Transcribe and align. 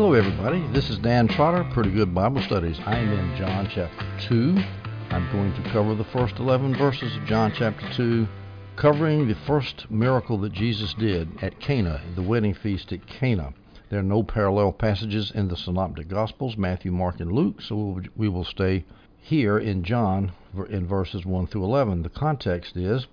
Hello, 0.00 0.14
everybody. 0.14 0.66
This 0.68 0.88
is 0.88 0.96
Dan 0.96 1.28
Trotter, 1.28 1.62
Pretty 1.74 1.90
Good 1.90 2.14
Bible 2.14 2.40
Studies. 2.40 2.80
I 2.86 2.96
am 2.96 3.12
in 3.12 3.36
John 3.36 3.68
chapter 3.70 4.06
2. 4.28 4.56
I'm 5.10 5.30
going 5.30 5.52
to 5.52 5.70
cover 5.72 5.94
the 5.94 6.04
first 6.04 6.38
11 6.38 6.74
verses 6.74 7.14
of 7.14 7.26
John 7.26 7.52
chapter 7.54 7.86
2, 7.92 8.26
covering 8.76 9.28
the 9.28 9.34
first 9.46 9.90
miracle 9.90 10.38
that 10.38 10.54
Jesus 10.54 10.94
did 10.94 11.28
at 11.42 11.60
Cana, 11.60 12.00
the 12.14 12.22
wedding 12.22 12.54
feast 12.54 12.94
at 12.94 13.06
Cana. 13.06 13.52
There 13.90 14.00
are 14.00 14.02
no 14.02 14.22
parallel 14.22 14.72
passages 14.72 15.32
in 15.32 15.48
the 15.48 15.56
Synoptic 15.56 16.08
Gospels, 16.08 16.56
Matthew, 16.56 16.92
Mark, 16.92 17.20
and 17.20 17.30
Luke, 17.30 17.60
so 17.60 18.00
we 18.16 18.30
will 18.30 18.44
stay 18.44 18.86
here 19.18 19.58
in 19.58 19.84
John 19.84 20.32
in 20.70 20.86
verses 20.86 21.26
1 21.26 21.48
through 21.48 21.64
11. 21.64 22.04
The 22.04 22.08
context 22.08 22.74
is 22.74 23.06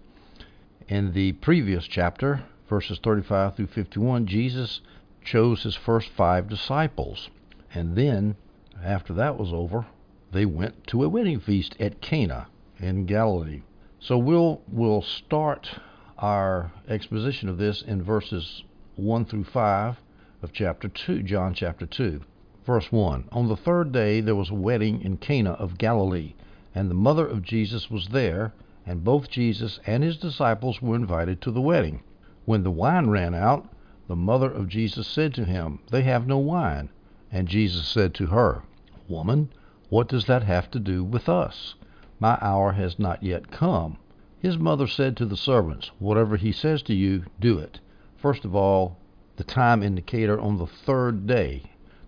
in 0.87 1.11
the 1.11 1.33
previous 1.33 1.85
chapter, 1.85 2.45
verses 2.69 2.97
35 3.03 3.57
through 3.57 3.67
51, 3.67 4.25
Jesus 4.25 4.79
chose 5.27 5.63
his 5.63 5.75
first 5.75 6.07
five 6.07 6.47
disciples. 6.47 7.29
And 7.73 7.97
then, 7.97 8.37
after 8.81 9.13
that 9.13 9.37
was 9.37 9.51
over, 9.51 9.85
they 10.31 10.45
went 10.45 10.87
to 10.87 11.03
a 11.03 11.09
wedding 11.09 11.41
feast 11.41 11.75
at 11.81 11.99
Cana 11.99 12.47
in 12.79 13.05
Galilee. 13.05 13.63
So 13.99 14.17
we'll 14.17 14.61
we'll 14.71 15.01
start 15.01 15.79
our 16.17 16.71
exposition 16.87 17.49
of 17.49 17.57
this 17.57 17.81
in 17.81 18.01
verses 18.01 18.63
1 18.95 19.25
through 19.25 19.43
5 19.43 19.97
of 20.41 20.53
chapter 20.53 20.87
2, 20.87 21.23
John 21.23 21.53
chapter 21.53 21.85
2. 21.85 22.21
Verse 22.65 22.89
1 22.89 23.27
On 23.33 23.49
the 23.49 23.57
third 23.57 23.91
day 23.91 24.21
there 24.21 24.35
was 24.35 24.49
a 24.49 24.55
wedding 24.55 25.01
in 25.01 25.17
Cana 25.17 25.51
of 25.51 25.77
Galilee, 25.77 26.35
and 26.73 26.89
the 26.89 26.95
mother 26.95 27.27
of 27.27 27.41
Jesus 27.41 27.91
was 27.91 28.07
there, 28.09 28.53
and 28.85 29.03
both 29.03 29.29
Jesus 29.29 29.81
and 29.85 30.03
his 30.03 30.15
disciples 30.15 30.81
were 30.81 30.95
invited 30.95 31.41
to 31.41 31.51
the 31.51 31.61
wedding. 31.61 32.01
When 32.45 32.63
the 32.63 32.71
wine 32.71 33.09
ran 33.09 33.35
out, 33.35 33.67
the 34.07 34.15
mother 34.15 34.49
of 34.49 34.69
Jesus 34.69 35.05
said 35.05 35.33
to 35.33 35.43
him, 35.43 35.79
They 35.91 36.03
have 36.03 36.25
no 36.25 36.37
wine. 36.37 36.89
And 37.29 37.47
Jesus 37.47 37.85
said 37.85 38.13
to 38.13 38.27
her, 38.27 38.63
Woman, 39.09 39.49
what 39.89 40.07
does 40.07 40.25
that 40.25 40.43
have 40.43 40.71
to 40.71 40.79
do 40.79 41.03
with 41.03 41.27
us? 41.27 41.75
My 42.19 42.37
hour 42.41 42.71
has 42.71 42.97
not 42.97 43.21
yet 43.21 43.51
come. 43.51 43.97
His 44.39 44.57
mother 44.57 44.87
said 44.87 45.17
to 45.17 45.25
the 45.25 45.35
servants, 45.35 45.91
Whatever 45.99 46.37
he 46.37 46.51
says 46.51 46.81
to 46.83 46.93
you, 46.95 47.25
do 47.39 47.59
it. 47.59 47.79
First 48.15 48.45
of 48.45 48.55
all, 48.55 48.97
the 49.35 49.43
time 49.43 49.83
indicator 49.83 50.39
on 50.39 50.57
the 50.57 50.67
third 50.67 51.27
day. 51.27 51.63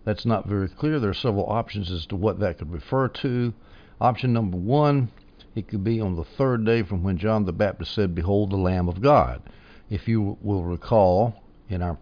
That's 0.05 0.25
not 0.25 0.47
very 0.47 0.69
clear. 0.69 0.99
There 0.99 1.09
are 1.09 1.13
several 1.13 1.49
options 1.49 1.91
as 1.91 2.05
to 2.07 2.15
what 2.15 2.39
that 2.39 2.57
could 2.57 2.71
refer 2.71 3.07
to. 3.07 3.53
Option 3.99 4.31
number 4.31 4.57
one, 4.57 5.09
it 5.53 5.67
could 5.67 5.83
be 5.83 5.99
on 5.99 6.15
the 6.15 6.23
third 6.23 6.65
day 6.65 6.81
from 6.81 7.03
when 7.03 7.17
John 7.17 7.45
the 7.45 7.51
Baptist 7.51 7.93
said, 7.93 8.15
Behold 8.15 8.51
the 8.51 8.57
Lamb 8.57 8.87
of 8.87 9.01
God. 9.01 9.41
If 9.89 10.07
you 10.07 10.37
will 10.41 10.63
recall, 10.63 11.43
in 11.69 11.81
our 11.83 11.97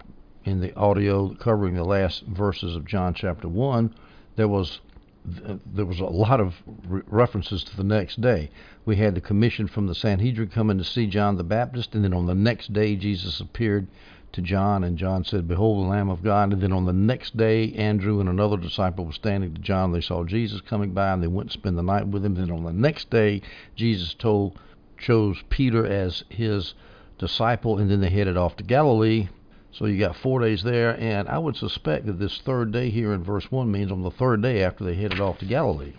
in 0.46 0.62
the 0.62 0.74
audio 0.76 1.34
covering 1.36 1.76
the 1.76 1.84
last 1.84 2.24
verses 2.26 2.74
of 2.76 2.86
John 2.86 3.14
chapter 3.14 3.50
1, 3.50 3.94
there 4.38 4.48
was 4.48 4.80
there 5.26 5.86
was 5.86 6.00
a 6.00 6.06
lot 6.06 6.40
of 6.40 6.56
re- 6.88 7.02
references 7.06 7.66
to 7.66 7.76
the 7.76 7.84
next 7.84 8.22
day. 8.22 8.50
We 8.86 8.96
had 8.96 9.14
the 9.14 9.20
commission 9.20 9.68
from 9.68 9.88
the 9.88 9.94
Sanhedrin 9.94 10.48
coming 10.48 10.78
to 10.78 10.86
see 10.86 11.06
John 11.06 11.36
the 11.36 11.44
Baptist, 11.44 11.94
and 11.96 12.06
then 12.06 12.14
on 12.14 12.28
the 12.28 12.34
next 12.34 12.72
day 12.72 12.96
Jesus 12.96 13.42
appeared 13.42 13.88
to 14.32 14.42
John, 14.42 14.86
and 14.86 14.98
John 14.98 15.26
said, 15.26 15.50
"Behold 15.50 15.84
the 15.84 15.90
Lamb 15.90 16.10
of 16.10 16.24
God." 16.24 16.54
And 16.54 16.62
then 16.62 16.72
on 16.72 16.86
the 16.86 16.94
next 16.94 17.36
day, 17.36 17.74
Andrew 17.74 18.22
and 18.22 18.30
another 18.30 18.56
disciple 18.56 19.06
were 19.06 19.12
standing 19.12 19.54
to 19.54 19.60
John. 19.60 19.92
They 19.92 20.00
saw 20.00 20.24
Jesus 20.24 20.62
coming 20.62 20.92
by, 20.94 21.12
and 21.12 21.22
they 21.22 21.28
went 21.28 21.48
and 21.48 21.60
spent 21.60 21.76
the 21.76 21.84
night 21.84 22.08
with 22.08 22.24
him. 22.24 22.36
Then 22.36 22.52
on 22.52 22.64
the 22.64 22.72
next 22.72 23.10
day, 23.10 23.42
Jesus 23.76 24.14
told 24.14 24.58
chose 24.98 25.44
Peter 25.50 25.86
as 25.86 26.24
his 26.30 26.74
disciple, 27.18 27.78
and 27.78 27.92
then 27.92 28.00
they 28.00 28.10
headed 28.10 28.38
off 28.38 28.56
to 28.56 28.64
Galilee 28.64 29.28
so 29.72 29.86
you 29.86 30.00
got 30.00 30.16
four 30.16 30.40
days 30.40 30.64
there, 30.64 31.00
and 31.00 31.28
I 31.28 31.38
would 31.38 31.56
suspect 31.56 32.06
that 32.06 32.20
this 32.20 32.40
third 32.40 32.72
day 32.72 32.90
here 32.90 33.14
in 33.14 33.24
verse 33.24 33.52
1 33.52 33.70
means 33.70 33.92
on 33.92 34.02
the 34.02 34.12
third 34.12 34.42
day 34.42 34.64
after 34.64 34.84
they 34.84 34.96
headed 34.96 35.20
off 35.20 35.40
to 35.40 35.46
Galilee. 35.46 35.94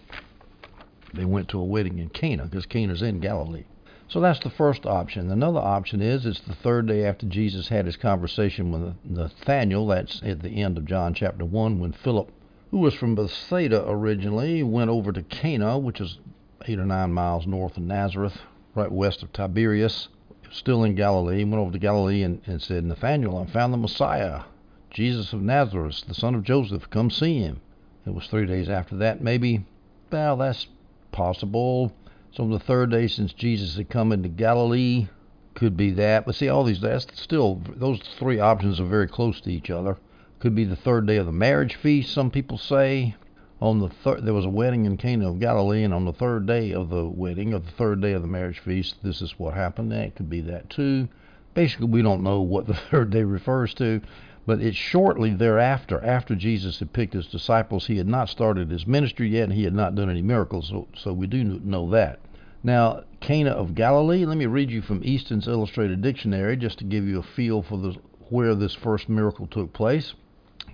They 1.15 1.25
went 1.25 1.49
to 1.49 1.61
a 1.61 1.65
wedding 1.65 1.99
in 1.99 2.09
Cana, 2.09 2.45
because 2.45 2.67
Cana's 2.67 3.03
in 3.03 3.21
Galilee. 3.21 3.65
So 4.09 4.21
that's 4.21 4.41
the 4.41 4.51
first 4.51 4.87
option. 4.87 5.31
Another 5.31 5.61
option 5.61 6.01
is 6.01 6.25
it's 6.25 6.41
the 6.41 6.55
third 6.55 6.87
day 6.87 7.05
after 7.05 7.27
Jesus 7.27 7.69
had 7.69 7.85
his 7.85 7.97
conversation 7.97 8.73
with 8.73 8.95
Nathaniel. 9.05 9.87
That's 9.87 10.23
at 10.23 10.41
the 10.41 10.63
end 10.63 10.79
of 10.79 10.87
John 10.87 11.13
chapter 11.13 11.45
1 11.45 11.79
when 11.79 11.93
Philip, 11.93 12.33
who 12.71 12.79
was 12.79 12.95
from 12.95 13.15
Bethsaida 13.15 13.85
originally, 13.87 14.63
went 14.63 14.91
over 14.91 15.13
to 15.13 15.23
Cana, 15.23 15.79
which 15.79 16.01
is 16.01 16.19
eight 16.67 16.79
or 16.79 16.87
nine 16.87 17.13
miles 17.13 17.47
north 17.47 17.77
of 17.77 17.83
Nazareth, 17.83 18.41
right 18.75 18.91
west 18.91 19.23
of 19.23 19.33
Tiberias 19.33 20.09
still 20.51 20.85
in 20.85 20.95
Galilee, 20.95 21.45
went 21.45 21.61
over 21.61 21.73
to 21.73 21.79
Galilee 21.79 22.23
and, 22.23 22.41
and 22.47 22.61
said, 22.63 22.85
Nathanael, 22.85 23.39
I 23.39 23.47
found 23.47 23.73
the 23.73 23.79
Messiah, 23.79 24.43
Jesus 24.91 25.33
of 25.33 25.43
Nazareth, 25.43 26.05
the 26.07 26.15
son 26.15 26.35
of 26.35 26.43
Joseph. 26.43 26.91
Come 26.91 27.11
see 27.11 27.39
him. 27.39 27.61
It 28.07 28.15
was 28.15 28.27
three 28.27 28.47
days 28.47 28.69
after 28.69 28.97
that, 28.97 29.23
maybe. 29.23 29.65
Well, 30.11 30.37
that's 30.37 30.67
possible. 31.13 31.93
So 32.33 32.47
the 32.49 32.59
third 32.59 32.91
day 32.91 33.09
since 33.09 33.33
Jesus 33.33 33.77
had 33.77 33.91
come 33.91 34.13
into 34.13 34.29
Galilee, 34.29 35.09
could 35.55 35.77
be 35.77 35.91
that. 35.91 36.25
But 36.25 36.37
see, 36.37 36.49
all 36.49 36.63
these, 36.63 36.81
that's 36.81 37.07
still, 37.21 37.61
those 37.67 38.01
three 38.19 38.39
options 38.39 38.81
are 38.81 38.87
very 38.87 39.09
close 39.09 39.41
to 39.41 39.53
each 39.53 39.71
other. 39.71 39.97
Could 40.39 40.55
be 40.55 40.65
the 40.65 40.77
third 40.77 41.07
day 41.07 41.17
of 41.17 41.27
the 41.27 41.33
marriage 41.33 41.75
feast, 41.75 42.13
some 42.13 42.31
people 42.31 42.59
say 42.59 43.17
on 43.61 43.81
the 43.81 43.89
third 43.89 44.25
there 44.25 44.35
was 44.35 44.45
a 44.45 44.51
wedding 44.51 44.85
in 44.85 44.97
Cana 44.97 45.29
of 45.29 45.41
Galilee, 45.41 45.83
and 45.83 45.93
on 45.93 46.05
the 46.05 46.13
third 46.13 46.47
day 46.47 46.73
of 46.73 46.91
the 46.91 47.05
wedding, 47.05 47.53
of 47.53 47.65
the 47.67 47.73
third 47.73 48.01
day 48.01 48.13
of 48.13 48.23
the 48.23 48.29
marriage 48.29 48.61
feast, 48.61 49.03
this 49.03 49.21
is 49.21 49.39
what 49.39 49.55
happened. 49.55 49.91
That 49.91 50.15
could 50.15 50.31
be 50.31 50.41
that 50.43 50.71
too. 50.71 51.09
Basically, 51.55 51.87
we 51.87 52.03
don't 52.03 52.23
know 52.23 52.41
what 52.41 52.67
the 52.67 52.75
third 52.91 53.11
day 53.11 53.25
refers 53.25 53.75
to, 53.75 54.01
but 54.47 54.61
it's 54.61 54.77
shortly 54.77 55.35
thereafter, 55.35 56.03
after 56.05 56.37
Jesus 56.37 56.79
had 56.79 56.93
picked 56.93 57.15
his 57.15 57.27
disciples. 57.27 57.87
He 57.87 57.97
had 57.97 58.07
not 58.07 58.29
started 58.29 58.71
his 58.71 58.87
ministry 58.87 59.29
yet, 59.29 59.45
and 59.45 59.53
he 59.53 59.65
had 59.65 59.75
not 59.75 59.95
done 59.95 60.09
any 60.09 60.23
miracles, 60.23 60.69
so, 60.69 60.87
so 60.97 61.13
we 61.13 61.27
do 61.27 61.43
know 61.43 61.91
that. 61.91 62.21
Now, 62.63 63.03
Cana 63.21 63.51
of 63.51 63.75
Galilee, 63.75 64.25
let 64.25 64.37
me 64.37 64.47
read 64.47 64.71
you 64.71 64.83
from 64.83 65.03
Easton's 65.05 65.49
Illustrated 65.49 66.01
Dictionary 66.01 66.57
just 66.57 66.79
to 66.79 66.85
give 66.85 67.07
you 67.07 67.19
a 67.19 67.23
feel 67.23 67.63
for 67.63 67.77
the, 67.77 67.97
where 68.31 68.55
this 68.55 68.75
first 68.75 69.09
miracle 69.09 69.47
took 69.47 69.73
place. 69.73 70.15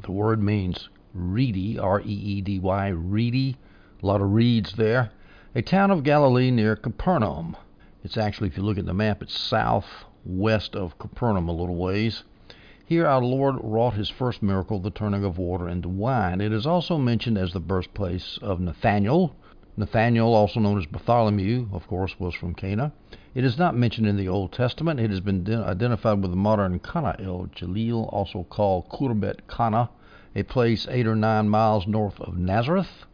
The 0.02 0.12
word 0.12 0.42
means 0.42 0.88
reedy, 1.14 1.78
R 1.78 2.00
E 2.00 2.04
E 2.04 2.40
D 2.40 2.58
Y, 2.58 2.88
reedy. 2.88 3.56
A 4.02 4.06
lot 4.06 4.20
of 4.20 4.32
reeds 4.32 4.74
there. 4.74 5.10
A 5.54 5.62
town 5.62 5.90
of 5.90 6.02
Galilee 6.02 6.50
near 6.50 6.76
Capernaum. 6.76 7.56
It's 8.02 8.18
actually, 8.18 8.48
if 8.48 8.56
you 8.56 8.62
look 8.62 8.76
at 8.76 8.84
the 8.84 8.92
map, 8.92 9.22
it's 9.22 9.38
southwest 9.38 10.74
of 10.74 10.98
Capernaum 10.98 11.48
a 11.48 11.52
little 11.52 11.76
ways. 11.76 12.24
Here 12.86 13.06
our 13.06 13.22
Lord 13.22 13.56
wrought 13.62 13.94
his 13.94 14.10
first 14.10 14.42
miracle, 14.42 14.78
the 14.78 14.90
turning 14.90 15.24
of 15.24 15.38
water 15.38 15.68
into 15.68 15.88
wine. 15.88 16.42
It 16.42 16.52
is 16.52 16.66
also 16.66 16.98
mentioned 16.98 17.38
as 17.38 17.54
the 17.54 17.60
birthplace 17.60 18.38
of 18.42 18.60
Nathanael. 18.60 19.34
Nathanael, 19.76 20.34
also 20.34 20.60
known 20.60 20.78
as 20.78 20.86
Bartholomew, 20.86 21.68
of 21.72 21.86
course, 21.86 22.20
was 22.20 22.34
from 22.34 22.54
Cana. 22.54 22.92
It 23.34 23.42
is 23.42 23.58
not 23.58 23.74
mentioned 23.74 24.06
in 24.06 24.16
the 24.16 24.28
Old 24.28 24.52
Testament. 24.52 25.00
It 25.00 25.10
has 25.10 25.20
been 25.20 25.50
identified 25.50 26.20
with 26.20 26.30
the 26.30 26.36
modern 26.36 26.78
Cana 26.78 27.16
el 27.18 27.48
Jalil, 27.56 28.12
also 28.12 28.44
called 28.50 28.88
Kurbet 28.90 29.48
Cana, 29.48 29.88
a 30.34 30.42
place 30.42 30.86
eight 30.90 31.06
or 31.06 31.14
nine 31.14 31.48
miles 31.48 31.86
north 31.86 32.18
of 32.20 32.36
Nazareth. 32.36 33.04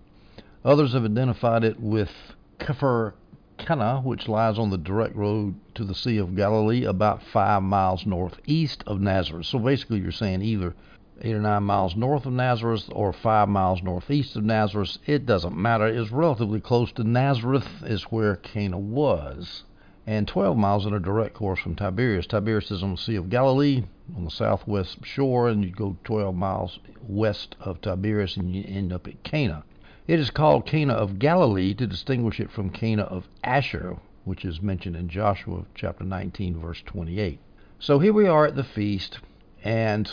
Others 0.65 0.93
have 0.95 1.05
identified 1.05 1.65
it 1.65 1.79
with 1.79 2.11
Kfar 2.59 3.13
Cana, 3.59 4.01
which 4.01 4.29
lies 4.29 4.59
on 4.59 4.71
the 4.71 4.79
direct 4.79 5.15
road 5.15 5.55
to 5.75 5.85
the 5.85 5.95
Sea 5.95 6.17
of 6.17 6.35
Galilee, 6.35 6.85
about 6.85 7.23
five 7.23 7.63
miles 7.63 8.07
northeast 8.07 8.83
of 8.87 9.01
Nazareth. 9.01 9.47
So 9.47 9.59
basically, 9.59 10.01
you're 10.01 10.13
saying 10.13 10.43
either 10.43 10.75
eight 11.23 11.35
or 11.35 11.41
nine 11.41 11.65
miles 11.65 11.95
north 11.95 12.25
of 12.25 12.33
Nazareth 12.33 12.89
or 12.93 13.13
five 13.13 13.49
miles 13.49 13.83
northeast 13.83 14.37
of 14.37 14.45
Nazareth. 14.45 14.97
It 15.07 15.27
doesn't 15.27 15.57
matter. 15.57 15.87
It's 15.87 16.11
relatively 16.11 16.61
close 16.61 16.91
to 16.93 17.05
Nazareth, 17.05 17.69
is 17.85 18.05
where 18.05 18.37
Cana 18.37 18.79
was 18.79 19.65
and 20.11 20.27
12 20.27 20.57
miles 20.57 20.87
in 20.87 20.93
a 20.93 20.99
direct 20.99 21.35
course 21.35 21.61
from 21.61 21.77
Tiberias. 21.77 22.27
Tiberias 22.27 22.73
is 22.73 22.83
on 22.83 22.91
the 22.91 22.97
Sea 22.97 23.15
of 23.15 23.31
Galilee 23.31 23.85
on 24.17 24.25
the 24.25 24.31
southwest 24.33 25.05
shore, 25.05 25.49
and 25.49 25.65
you 25.65 25.71
go 25.71 25.97
12 26.03 26.35
miles 26.35 26.81
west 27.07 27.55
of 27.61 27.81
Tiberias 27.81 28.37
and 28.37 28.53
you 28.53 28.65
end 28.67 28.93
up 28.93 29.07
at 29.07 29.23
Cana. 29.23 29.63
It 30.09 30.19
is 30.19 30.31
called 30.31 30.67
Cana 30.67 30.95
of 30.95 31.21
Galilee 31.21 31.75
to 31.75 31.87
distinguish 31.87 32.41
it 32.41 32.51
from 32.51 32.71
Cana 32.71 33.05
of 33.05 33.29
Asher, 33.45 33.99
which 34.25 34.45
is 34.45 34.61
mentioned 34.61 34.97
in 34.97 35.09
Joshua 35.09 35.65
chapter 35.77 36.03
19, 36.03 36.59
verse 36.59 36.83
28. 36.87 37.39
So 37.79 38.01
here 38.01 38.13
we 38.13 38.27
are 38.27 38.47
at 38.47 38.57
the 38.57 38.65
feast, 38.65 39.21
and 39.63 40.11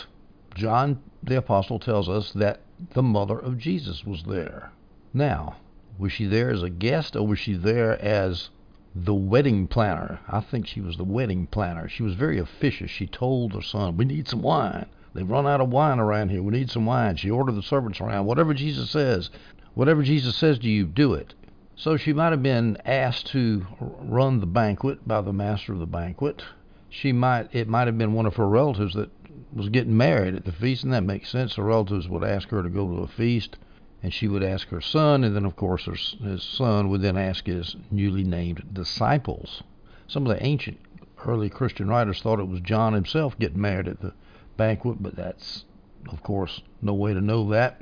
John 0.54 1.02
the 1.24 1.38
Apostle 1.38 1.80
tells 1.80 2.08
us 2.08 2.32
that 2.34 2.60
the 2.90 3.02
mother 3.02 3.36
of 3.36 3.58
Jesus 3.58 4.04
was 4.04 4.22
there. 4.22 4.70
Now, 5.12 5.56
was 5.98 6.12
she 6.12 6.26
there 6.26 6.50
as 6.50 6.62
a 6.62 6.70
guest 6.70 7.16
or 7.16 7.26
was 7.26 7.40
she 7.40 7.54
there 7.54 8.00
as 8.00 8.50
the 8.94 9.14
wedding 9.14 9.66
planner. 9.66 10.20
I 10.28 10.40
think 10.40 10.66
she 10.66 10.80
was 10.80 10.96
the 10.96 11.04
wedding 11.04 11.46
planner. 11.46 11.88
She 11.88 12.02
was 12.02 12.14
very 12.14 12.38
officious. 12.38 12.90
She 12.90 13.06
told 13.06 13.52
her 13.54 13.62
son, 13.62 13.96
We 13.96 14.04
need 14.04 14.28
some 14.28 14.42
wine. 14.42 14.86
They've 15.14 15.28
run 15.28 15.46
out 15.46 15.60
of 15.60 15.70
wine 15.70 15.98
around 15.98 16.30
here. 16.30 16.42
We 16.42 16.52
need 16.52 16.70
some 16.70 16.86
wine. 16.86 17.16
She 17.16 17.30
ordered 17.30 17.56
the 17.56 17.62
servants 17.62 18.00
around. 18.00 18.26
Whatever 18.26 18.54
Jesus 18.54 18.90
says, 18.90 19.30
whatever 19.74 20.02
Jesus 20.02 20.36
says 20.36 20.58
to 20.60 20.68
you, 20.68 20.84
do 20.84 21.14
it. 21.14 21.34
So 21.76 21.96
she 21.96 22.12
might 22.12 22.32
have 22.32 22.42
been 22.42 22.76
asked 22.84 23.28
to 23.28 23.66
run 23.80 24.40
the 24.40 24.46
banquet 24.46 25.06
by 25.06 25.20
the 25.20 25.32
master 25.32 25.72
of 25.72 25.78
the 25.78 25.86
banquet. 25.86 26.42
She 26.90 27.12
might 27.12 27.54
it 27.54 27.68
might 27.68 27.86
have 27.86 27.98
been 27.98 28.14
one 28.14 28.26
of 28.26 28.36
her 28.36 28.48
relatives 28.48 28.94
that 28.94 29.10
was 29.52 29.68
getting 29.68 29.96
married 29.96 30.34
at 30.34 30.44
the 30.44 30.52
feast, 30.52 30.84
and 30.84 30.92
that 30.92 31.04
makes 31.04 31.30
sense. 31.30 31.54
The 31.54 31.62
relatives 31.62 32.08
would 32.08 32.24
ask 32.24 32.48
her 32.48 32.62
to 32.62 32.68
go 32.68 32.88
to 32.88 33.02
a 33.02 33.06
feast, 33.06 33.58
and 34.02 34.14
she 34.14 34.28
would 34.28 34.42
ask 34.42 34.68
her 34.68 34.80
son, 34.80 35.24
and 35.24 35.34
then, 35.34 35.44
of 35.44 35.56
course, 35.56 35.86
her, 35.86 35.94
his 35.94 36.42
son 36.42 36.88
would 36.88 37.02
then 37.02 37.16
ask 37.16 37.46
his 37.46 37.76
newly 37.90 38.24
named 38.24 38.62
disciples. 38.72 39.62
Some 40.06 40.26
of 40.26 40.36
the 40.36 40.44
ancient 40.44 40.78
early 41.26 41.50
Christian 41.50 41.88
writers 41.88 42.22
thought 42.22 42.38
it 42.38 42.48
was 42.48 42.60
John 42.60 42.92
himself 42.92 43.38
getting 43.38 43.60
married 43.60 43.88
at 43.88 44.00
the 44.00 44.12
banquet, 44.56 45.02
but 45.02 45.16
that's, 45.16 45.64
of 46.10 46.22
course, 46.22 46.62
no 46.80 46.94
way 46.94 47.12
to 47.12 47.20
know 47.20 47.48
that. 47.50 47.80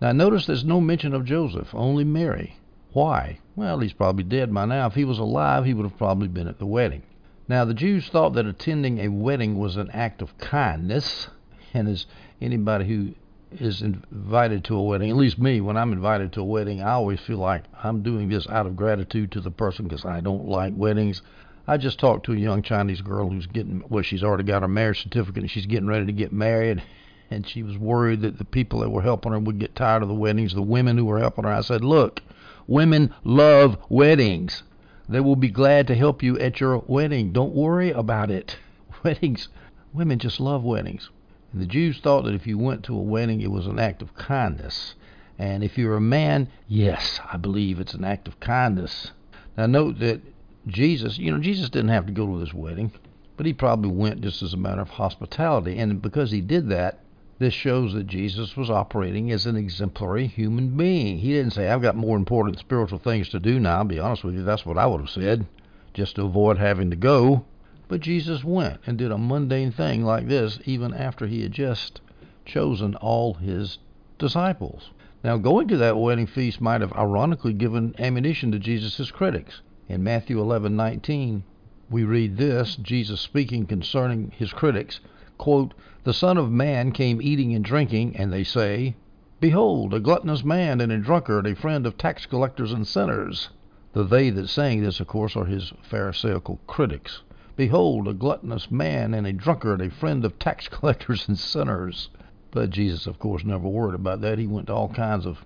Now, 0.00 0.12
notice 0.12 0.46
there's 0.46 0.64
no 0.64 0.80
mention 0.80 1.14
of 1.14 1.24
Joseph, 1.24 1.74
only 1.74 2.04
Mary. 2.04 2.56
Why? 2.92 3.38
Well, 3.56 3.80
he's 3.80 3.92
probably 3.92 4.24
dead 4.24 4.52
by 4.52 4.66
now. 4.66 4.86
If 4.86 4.94
he 4.94 5.04
was 5.04 5.18
alive, 5.18 5.64
he 5.64 5.74
would 5.74 5.84
have 5.84 5.98
probably 5.98 6.28
been 6.28 6.48
at 6.48 6.58
the 6.58 6.66
wedding. 6.66 7.02
Now, 7.48 7.64
the 7.64 7.74
Jews 7.74 8.08
thought 8.08 8.34
that 8.34 8.46
attending 8.46 8.98
a 8.98 9.08
wedding 9.08 9.58
was 9.58 9.76
an 9.76 9.90
act 9.92 10.20
of 10.20 10.36
kindness, 10.38 11.28
and 11.74 11.88
as 11.88 12.06
anybody 12.40 12.86
who 12.86 13.14
is 13.52 13.82
invited 13.82 14.64
to 14.64 14.76
a 14.76 14.82
wedding, 14.82 15.10
at 15.10 15.16
least 15.16 15.38
me, 15.38 15.60
when 15.60 15.76
I'm 15.76 15.92
invited 15.92 16.32
to 16.32 16.40
a 16.40 16.44
wedding, 16.44 16.82
I 16.82 16.92
always 16.92 17.20
feel 17.20 17.38
like 17.38 17.64
I'm 17.82 18.02
doing 18.02 18.28
this 18.28 18.48
out 18.48 18.66
of 18.66 18.76
gratitude 18.76 19.32
to 19.32 19.40
the 19.40 19.50
person 19.50 19.86
because 19.86 20.04
I 20.04 20.20
don't 20.20 20.46
like 20.46 20.74
weddings. 20.76 21.22
I 21.66 21.76
just 21.76 21.98
talked 21.98 22.26
to 22.26 22.32
a 22.32 22.36
young 22.36 22.62
Chinese 22.62 23.00
girl 23.02 23.28
who's 23.28 23.46
getting, 23.46 23.84
well, 23.88 24.02
she's 24.02 24.22
already 24.22 24.44
got 24.44 24.62
her 24.62 24.68
marriage 24.68 25.02
certificate 25.02 25.42
and 25.42 25.50
she's 25.50 25.66
getting 25.66 25.86
ready 25.86 26.06
to 26.06 26.12
get 26.12 26.32
married. 26.32 26.82
And 27.30 27.46
she 27.46 27.62
was 27.62 27.76
worried 27.76 28.22
that 28.22 28.38
the 28.38 28.44
people 28.46 28.80
that 28.80 28.88
were 28.88 29.02
helping 29.02 29.32
her 29.32 29.38
would 29.38 29.58
get 29.58 29.76
tired 29.76 30.02
of 30.02 30.08
the 30.08 30.14
weddings, 30.14 30.54
the 30.54 30.62
women 30.62 30.96
who 30.96 31.04
were 31.04 31.18
helping 31.18 31.44
her. 31.44 31.52
I 31.52 31.60
said, 31.60 31.84
look, 31.84 32.22
women 32.66 33.12
love 33.22 33.76
weddings. 33.90 34.62
They 35.10 35.20
will 35.20 35.36
be 35.36 35.50
glad 35.50 35.86
to 35.88 35.94
help 35.94 36.22
you 36.22 36.38
at 36.38 36.58
your 36.58 36.78
wedding. 36.86 37.34
Don't 37.34 37.54
worry 37.54 37.90
about 37.90 38.30
it. 38.30 38.56
Weddings, 39.04 39.48
women 39.92 40.18
just 40.18 40.40
love 40.40 40.64
weddings. 40.64 41.10
And 41.52 41.62
the 41.62 41.66
Jews 41.66 42.00
thought 42.00 42.24
that 42.24 42.34
if 42.34 42.46
you 42.46 42.58
went 42.58 42.84
to 42.84 42.96
a 42.96 43.02
wedding, 43.02 43.40
it 43.40 43.50
was 43.50 43.66
an 43.66 43.78
act 43.78 44.02
of 44.02 44.14
kindness. 44.14 44.94
And 45.38 45.62
if 45.62 45.78
you're 45.78 45.96
a 45.96 46.00
man, 46.00 46.48
yes, 46.66 47.20
I 47.30 47.36
believe 47.36 47.80
it's 47.80 47.94
an 47.94 48.04
act 48.04 48.28
of 48.28 48.40
kindness. 48.40 49.12
Now, 49.56 49.66
note 49.66 49.98
that 50.00 50.20
Jesus, 50.66 51.18
you 51.18 51.32
know, 51.32 51.38
Jesus 51.38 51.70
didn't 51.70 51.90
have 51.90 52.06
to 52.06 52.12
go 52.12 52.26
to 52.26 52.38
this 52.40 52.52
wedding, 52.52 52.92
but 53.36 53.46
he 53.46 53.52
probably 53.52 53.90
went 53.90 54.20
just 54.20 54.42
as 54.42 54.52
a 54.52 54.58
matter 54.58 54.80
of 54.80 54.90
hospitality. 54.90 55.78
And 55.78 56.02
because 56.02 56.30
he 56.30 56.40
did 56.40 56.68
that, 56.68 57.00
this 57.38 57.54
shows 57.54 57.94
that 57.94 58.08
Jesus 58.08 58.56
was 58.56 58.68
operating 58.68 59.30
as 59.30 59.46
an 59.46 59.56
exemplary 59.56 60.26
human 60.26 60.76
being. 60.76 61.18
He 61.18 61.32
didn't 61.32 61.52
say, 61.52 61.68
I've 61.68 61.82
got 61.82 61.94
more 61.94 62.16
important 62.16 62.58
spiritual 62.58 62.98
things 62.98 63.28
to 63.28 63.38
do 63.38 63.60
now. 63.60 63.78
I'll 63.78 63.84
be 63.84 64.00
honest 64.00 64.24
with 64.24 64.34
you, 64.34 64.42
that's 64.42 64.66
what 64.66 64.76
I 64.76 64.86
would 64.86 65.00
have 65.00 65.10
said, 65.10 65.46
just 65.94 66.16
to 66.16 66.24
avoid 66.24 66.58
having 66.58 66.90
to 66.90 66.96
go. 66.96 67.44
But 67.88 68.02
Jesus 68.02 68.44
went 68.44 68.80
and 68.86 68.98
did 68.98 69.10
a 69.10 69.16
mundane 69.16 69.70
thing 69.70 70.04
like 70.04 70.28
this 70.28 70.60
even 70.66 70.92
after 70.92 71.26
he 71.26 71.40
had 71.40 71.52
just 71.52 72.02
chosen 72.44 72.94
all 72.96 73.32
his 73.32 73.78
disciples. 74.18 74.90
Now, 75.24 75.38
going 75.38 75.68
to 75.68 75.76
that 75.78 75.96
wedding 75.96 76.26
feast 76.26 76.60
might 76.60 76.82
have 76.82 76.92
ironically 76.92 77.54
given 77.54 77.94
ammunition 77.98 78.52
to 78.52 78.58
Jesus' 78.58 79.10
critics. 79.10 79.62
In 79.88 80.02
Matthew 80.02 80.38
11:19, 80.38 81.44
we 81.88 82.04
read 82.04 82.36
this, 82.36 82.76
Jesus 82.76 83.22
speaking 83.22 83.64
concerning 83.64 84.32
his 84.36 84.52
critics, 84.52 85.00
quote, 85.38 85.72
"The 86.04 86.12
Son 86.12 86.36
of 86.36 86.52
Man 86.52 86.92
came 86.92 87.22
eating 87.22 87.54
and 87.54 87.64
drinking, 87.64 88.16
and 88.16 88.30
they 88.30 88.44
say, 88.44 88.96
Behold, 89.40 89.94
a 89.94 90.00
gluttonous 90.00 90.44
man 90.44 90.82
and 90.82 90.92
a 90.92 90.98
drunkard, 90.98 91.46
a 91.46 91.54
friend 91.54 91.86
of 91.86 91.96
tax 91.96 92.26
collectors 92.26 92.72
and 92.72 92.86
sinners." 92.86 93.48
The 93.94 94.04
they 94.04 94.28
that 94.28 94.48
saying 94.48 94.82
this, 94.82 95.00
of 95.00 95.06
course, 95.06 95.34
are 95.36 95.46
his 95.46 95.72
Pharisaical 95.82 96.60
critics. 96.66 97.22
Behold, 97.58 98.06
a 98.06 98.14
gluttonous 98.14 98.70
man 98.70 99.12
and 99.12 99.26
a 99.26 99.32
drunkard, 99.32 99.80
a 99.80 99.90
friend 99.90 100.24
of 100.24 100.38
tax 100.38 100.68
collectors 100.70 101.26
and 101.26 101.36
sinners. 101.36 102.08
But 102.52 102.70
Jesus, 102.70 103.08
of 103.08 103.18
course, 103.18 103.44
never 103.44 103.66
worried 103.66 103.96
about 103.96 104.20
that. 104.20 104.38
He 104.38 104.46
went 104.46 104.68
to 104.68 104.74
all 104.74 104.88
kinds 104.90 105.26
of 105.26 105.38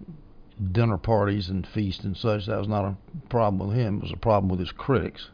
dinner 0.71 0.99
parties 0.99 1.49
and 1.49 1.67
feasts 1.67 2.05
and 2.05 2.15
such. 2.15 2.45
That 2.45 2.59
was 2.59 2.69
not 2.69 2.85
a 2.85 2.97
problem 3.31 3.67
with 3.67 3.79
him. 3.79 3.97
It 3.97 4.03
was 4.03 4.13
a 4.13 4.19
problem 4.19 4.51
with 4.51 4.61
his 4.61 4.73
critics. 4.73 5.31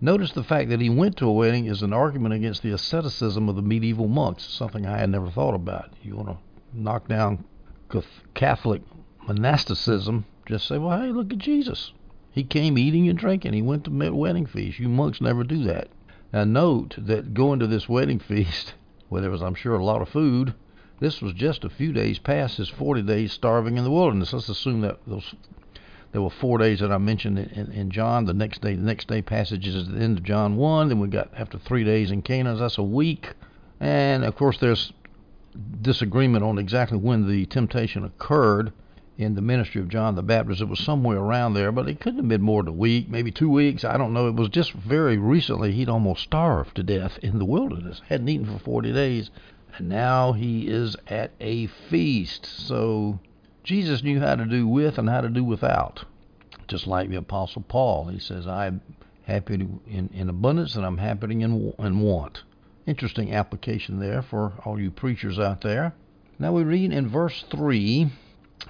Notice 0.00 0.32
the 0.32 0.42
fact 0.42 0.70
that 0.70 0.80
he 0.80 0.88
went 0.88 1.18
to 1.18 1.28
a 1.28 1.32
wedding 1.32 1.66
is 1.66 1.82
an 1.82 1.92
argument 1.92 2.32
against 2.32 2.62
the 2.62 2.72
asceticism 2.72 3.50
of 3.50 3.56
the 3.56 3.62
medieval 3.62 4.08
monks, 4.08 4.44
something 4.44 4.86
I 4.86 4.96
had 4.96 5.10
never 5.10 5.30
thought 5.30 5.54
about. 5.54 5.92
You 6.02 6.16
want 6.16 6.28
to 6.30 6.38
knock 6.72 7.06
down 7.06 7.44
Catholic 8.32 8.80
monasticism, 9.28 10.24
just 10.46 10.66
say, 10.66 10.78
well, 10.78 10.98
hey, 10.98 11.08
look 11.08 11.34
at 11.34 11.38
Jesus. 11.38 11.92
He 12.32 12.44
came 12.44 12.78
eating 12.78 13.08
and 13.08 13.18
drinking. 13.18 13.52
He 13.52 13.62
went 13.62 13.84
to 13.84 14.10
wedding 14.10 14.46
feast. 14.46 14.78
You 14.78 14.88
monks 14.88 15.20
never 15.20 15.44
do 15.44 15.62
that. 15.64 15.88
Now, 16.32 16.44
note 16.44 16.94
that 16.98 17.34
going 17.34 17.60
to 17.60 17.66
this 17.66 17.88
wedding 17.88 18.18
feast, 18.28 18.74
where 19.10 19.20
there 19.20 19.30
was, 19.30 19.42
I'm 19.42 19.54
sure, 19.54 19.74
a 19.74 19.84
lot 19.84 20.00
of 20.00 20.08
food, 20.08 20.54
this 20.98 21.20
was 21.20 21.34
just 21.34 21.64
a 21.64 21.68
few 21.68 21.92
days 21.92 22.18
past 22.18 22.56
his 22.56 22.68
40 22.68 23.02
days 23.02 23.32
starving 23.32 23.76
in 23.76 23.84
the 23.84 23.90
wilderness. 23.90 24.32
Let's 24.32 24.48
assume 24.48 24.80
that 24.80 24.98
those 25.06 25.34
there 26.12 26.22
were 26.22 26.30
four 26.30 26.58
days 26.58 26.80
that 26.80 26.92
I 26.92 26.98
mentioned 26.98 27.38
in, 27.38 27.72
in, 27.72 27.90
John. 27.90 28.26
The 28.26 28.34
next 28.34 28.60
day, 28.60 28.74
the 28.74 28.82
next 28.82 29.08
day 29.08 29.22
passage 29.22 29.66
is 29.66 29.88
at 29.88 29.94
the 29.94 30.00
end 30.00 30.18
of 30.18 30.24
John 30.24 30.56
one. 30.56 30.88
Then 30.88 31.00
we 31.00 31.08
got 31.08 31.30
after 31.36 31.58
three 31.58 31.84
days 31.84 32.10
in 32.10 32.20
Canaan. 32.20 32.58
That's 32.58 32.78
a 32.78 32.82
week, 32.82 33.32
and 33.80 34.22
of 34.22 34.36
course 34.36 34.58
there's 34.58 34.92
disagreement 35.80 36.44
on 36.44 36.58
exactly 36.58 36.98
when 36.98 37.28
the 37.28 37.46
temptation 37.46 38.04
occurred 38.04 38.72
in 39.18 39.34
the 39.34 39.42
ministry 39.42 39.80
of 39.80 39.88
John 39.88 40.14
the 40.14 40.22
Baptist. 40.22 40.60
It 40.60 40.68
was 40.68 40.80
somewhere 40.80 41.18
around 41.18 41.54
there, 41.54 41.72
but 41.72 41.88
it 41.88 42.00
couldn't 42.00 42.20
have 42.20 42.28
been 42.28 42.42
more 42.42 42.62
than 42.62 42.74
a 42.74 42.76
week, 42.76 43.08
maybe 43.08 43.30
two 43.30 43.50
weeks. 43.50 43.84
I 43.84 43.96
don't 43.96 44.12
know. 44.12 44.28
It 44.28 44.34
was 44.34 44.48
just 44.48 44.72
very 44.72 45.18
recently. 45.18 45.72
He'd 45.72 45.88
almost 45.88 46.22
starved 46.22 46.76
to 46.76 46.82
death 46.82 47.18
in 47.22 47.38
the 47.38 47.44
wilderness. 47.44 48.00
Hadn't 48.08 48.28
eaten 48.28 48.46
for 48.46 48.58
40 48.58 48.92
days 48.92 49.30
and 49.76 49.88
now 49.88 50.32
he 50.32 50.68
is 50.68 50.96
at 51.06 51.30
a 51.40 51.66
feast. 51.66 52.46
So 52.46 53.18
Jesus 53.64 54.02
knew 54.02 54.20
how 54.20 54.34
to 54.34 54.44
do 54.44 54.66
with 54.66 54.98
and 54.98 55.08
how 55.08 55.22
to 55.22 55.28
do 55.28 55.44
without. 55.44 56.04
Just 56.68 56.86
like 56.86 57.08
the 57.08 57.16
Apostle 57.16 57.62
Paul, 57.62 58.06
he 58.06 58.18
says, 58.18 58.46
I'm 58.46 58.80
happy 59.24 59.54
in, 59.54 60.10
in 60.12 60.28
abundance 60.28 60.76
and 60.76 60.84
I'm 60.84 60.98
happy 60.98 61.40
in, 61.40 61.72
in 61.78 62.00
want. 62.00 62.42
Interesting 62.86 63.32
application 63.34 63.98
there 63.98 64.22
for 64.22 64.52
all 64.64 64.80
you 64.80 64.90
preachers 64.90 65.38
out 65.38 65.60
there. 65.60 65.94
Now 66.38 66.52
we 66.52 66.64
read 66.64 66.92
in 66.92 67.08
verse 67.08 67.44
3 67.50 68.10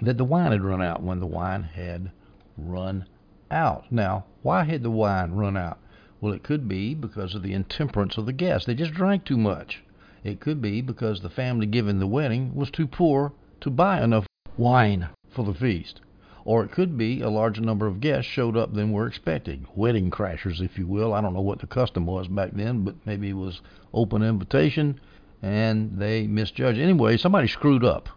that 0.00 0.16
the 0.16 0.24
wine 0.24 0.52
had 0.52 0.62
run 0.62 0.82
out 0.82 1.02
when 1.02 1.20
the 1.20 1.26
wine 1.26 1.62
had 1.62 2.10
run 2.56 3.06
out. 3.50 3.84
Now, 3.90 4.24
why 4.42 4.64
had 4.64 4.82
the 4.82 4.90
wine 4.90 5.32
run 5.32 5.56
out? 5.56 5.78
Well, 6.20 6.32
it 6.32 6.42
could 6.42 6.68
be 6.68 6.94
because 6.94 7.34
of 7.34 7.42
the 7.42 7.52
intemperance 7.52 8.16
of 8.16 8.26
the 8.26 8.32
guests. 8.32 8.66
They 8.66 8.74
just 8.74 8.94
drank 8.94 9.24
too 9.24 9.36
much. 9.36 9.82
It 10.24 10.40
could 10.40 10.62
be 10.62 10.80
because 10.80 11.20
the 11.20 11.28
family 11.28 11.66
giving 11.66 11.98
the 11.98 12.06
wedding 12.06 12.54
was 12.54 12.70
too 12.70 12.86
poor 12.86 13.32
to 13.60 13.70
buy 13.70 14.02
enough 14.02 14.26
wine 14.56 15.08
for 15.30 15.44
the 15.44 15.54
feast. 15.54 16.00
Or 16.44 16.64
it 16.64 16.72
could 16.72 16.96
be 16.96 17.20
a 17.20 17.28
larger 17.28 17.60
number 17.60 17.86
of 17.86 18.00
guests 18.00 18.30
showed 18.30 18.56
up 18.56 18.74
than 18.74 18.92
were 18.92 19.06
expected. 19.06 19.66
Wedding 19.74 20.10
crashers, 20.10 20.60
if 20.60 20.78
you 20.78 20.86
will. 20.86 21.12
I 21.12 21.20
don't 21.20 21.34
know 21.34 21.40
what 21.40 21.60
the 21.60 21.66
custom 21.66 22.06
was 22.06 22.28
back 22.28 22.50
then, 22.52 22.84
but 22.84 22.94
maybe 23.04 23.30
it 23.30 23.36
was 23.36 23.60
open 23.92 24.22
invitation 24.22 25.00
and 25.42 25.98
they 25.98 26.26
misjudged. 26.26 26.78
Anyway, 26.78 27.16
somebody 27.16 27.48
screwed 27.48 27.84
up. 27.84 28.08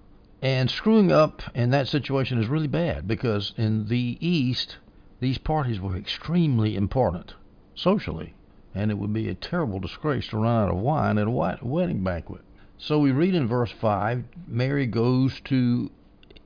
And 0.45 0.69
screwing 0.69 1.11
up 1.11 1.41
in 1.55 1.71
that 1.71 1.87
situation 1.87 2.37
is 2.37 2.47
really 2.47 2.67
bad 2.67 3.07
because 3.07 3.55
in 3.57 3.87
the 3.87 4.15
East, 4.19 4.77
these 5.19 5.39
parties 5.39 5.79
were 5.79 5.97
extremely 5.97 6.75
important 6.75 7.33
socially 7.73 8.35
and 8.75 8.91
it 8.91 8.99
would 8.99 9.11
be 9.11 9.27
a 9.27 9.33
terrible 9.33 9.79
disgrace 9.79 10.27
to 10.27 10.37
run 10.37 10.65
out 10.65 10.69
of 10.69 10.77
wine 10.77 11.17
at 11.17 11.25
a 11.25 11.31
wedding 11.31 12.03
banquet. 12.03 12.41
So 12.77 12.99
we 12.99 13.11
read 13.11 13.33
in 13.33 13.47
verse 13.47 13.71
5 13.71 14.23
Mary 14.47 14.85
goes 14.85 15.39
to 15.45 15.89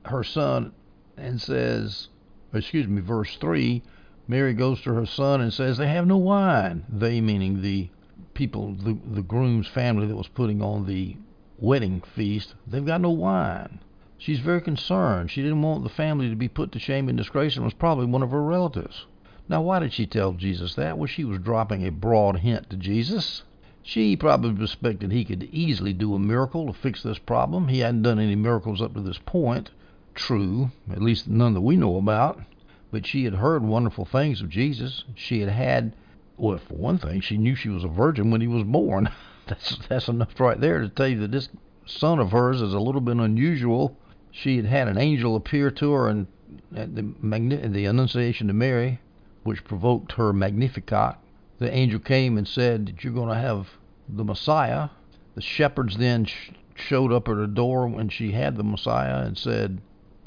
her 0.06 0.24
son 0.24 0.72
and 1.18 1.38
says, 1.38 2.08
excuse 2.54 2.88
me, 2.88 3.02
verse 3.02 3.36
3 3.36 3.82
Mary 4.26 4.54
goes 4.54 4.80
to 4.80 4.94
her 4.94 5.04
son 5.04 5.42
and 5.42 5.52
says, 5.52 5.76
They 5.76 5.88
have 5.88 6.06
no 6.06 6.16
wine. 6.16 6.86
They, 6.88 7.20
meaning 7.20 7.60
the 7.60 7.90
people, 8.32 8.72
the, 8.72 8.96
the 9.04 9.20
groom's 9.20 9.68
family 9.68 10.06
that 10.06 10.16
was 10.16 10.28
putting 10.28 10.62
on 10.62 10.86
the 10.86 11.18
wedding 11.58 12.00
feast, 12.00 12.54
they've 12.66 12.86
got 12.86 13.02
no 13.02 13.10
wine. 13.10 13.80
She's 14.20 14.40
very 14.40 14.60
concerned. 14.60 15.30
She 15.30 15.40
didn't 15.40 15.62
want 15.62 15.82
the 15.82 15.88
family 15.88 16.28
to 16.28 16.36
be 16.36 16.46
put 16.46 16.72
to 16.72 16.78
shame 16.78 17.08
and 17.08 17.16
disgrace 17.16 17.56
and 17.56 17.64
was 17.64 17.72
probably 17.72 18.04
one 18.04 18.22
of 18.22 18.32
her 18.32 18.42
relatives. 18.42 19.06
Now, 19.48 19.62
why 19.62 19.78
did 19.78 19.94
she 19.94 20.06
tell 20.06 20.34
Jesus 20.34 20.74
that? 20.74 20.98
Well, 20.98 21.06
she 21.06 21.24
was 21.24 21.38
dropping 21.38 21.86
a 21.86 21.90
broad 21.90 22.40
hint 22.40 22.68
to 22.68 22.76
Jesus. 22.76 23.44
She 23.82 24.16
probably 24.16 24.54
suspected 24.54 25.10
he 25.10 25.24
could 25.24 25.44
easily 25.44 25.94
do 25.94 26.14
a 26.14 26.18
miracle 26.18 26.66
to 26.66 26.74
fix 26.74 27.02
this 27.02 27.18
problem. 27.18 27.68
He 27.68 27.78
hadn't 27.78 28.02
done 28.02 28.18
any 28.18 28.36
miracles 28.36 28.82
up 28.82 28.92
to 28.92 29.00
this 29.00 29.18
point. 29.24 29.70
True, 30.14 30.70
at 30.92 31.00
least 31.00 31.26
none 31.26 31.54
that 31.54 31.62
we 31.62 31.78
know 31.78 31.96
about. 31.96 32.42
But 32.92 33.06
she 33.06 33.24
had 33.24 33.36
heard 33.36 33.62
wonderful 33.62 34.04
things 34.04 34.42
of 34.42 34.50
Jesus. 34.50 35.02
She 35.14 35.40
had 35.40 35.48
had, 35.48 35.96
well, 36.36 36.58
for 36.58 36.74
one 36.74 36.98
thing, 36.98 37.22
she 37.22 37.38
knew 37.38 37.54
she 37.54 37.70
was 37.70 37.84
a 37.84 37.88
virgin 37.88 38.30
when 38.30 38.42
he 38.42 38.48
was 38.48 38.64
born. 38.64 39.08
that's 39.46 39.78
that's 39.88 40.08
enough 40.08 40.38
right 40.38 40.60
there 40.60 40.80
to 40.80 40.90
tell 40.90 41.08
you 41.08 41.20
that 41.20 41.32
this 41.32 41.48
son 41.86 42.18
of 42.18 42.32
hers 42.32 42.60
is 42.60 42.74
a 42.74 42.78
little 42.78 43.00
bit 43.00 43.16
unusual. 43.16 43.96
She 44.30 44.56
had 44.56 44.66
had 44.66 44.88
an 44.88 44.98
angel 44.98 45.36
appear 45.36 45.70
to 45.72 45.92
her 45.92 46.08
and 46.08 46.26
at 46.74 46.94
the, 46.94 47.02
the 47.02 47.84
Annunciation 47.86 48.48
to 48.48 48.52
Mary 48.52 49.00
which 49.42 49.64
provoked 49.64 50.12
her 50.12 50.32
Magnificat. 50.32 51.16
The 51.58 51.72
angel 51.72 52.00
came 52.00 52.36
and 52.36 52.46
said 52.46 52.86
that 52.86 53.04
you're 53.04 53.12
going 53.12 53.28
to 53.28 53.34
have 53.34 53.68
the 54.08 54.24
Messiah, 54.24 54.90
the 55.34 55.40
shepherds 55.40 55.96
then 55.96 56.24
sh- 56.24 56.50
showed 56.74 57.12
up 57.12 57.28
at 57.28 57.36
her 57.36 57.46
door 57.46 57.86
when 57.88 58.08
she 58.08 58.32
had 58.32 58.56
the 58.56 58.64
Messiah 58.64 59.24
and 59.24 59.36
said, 59.36 59.80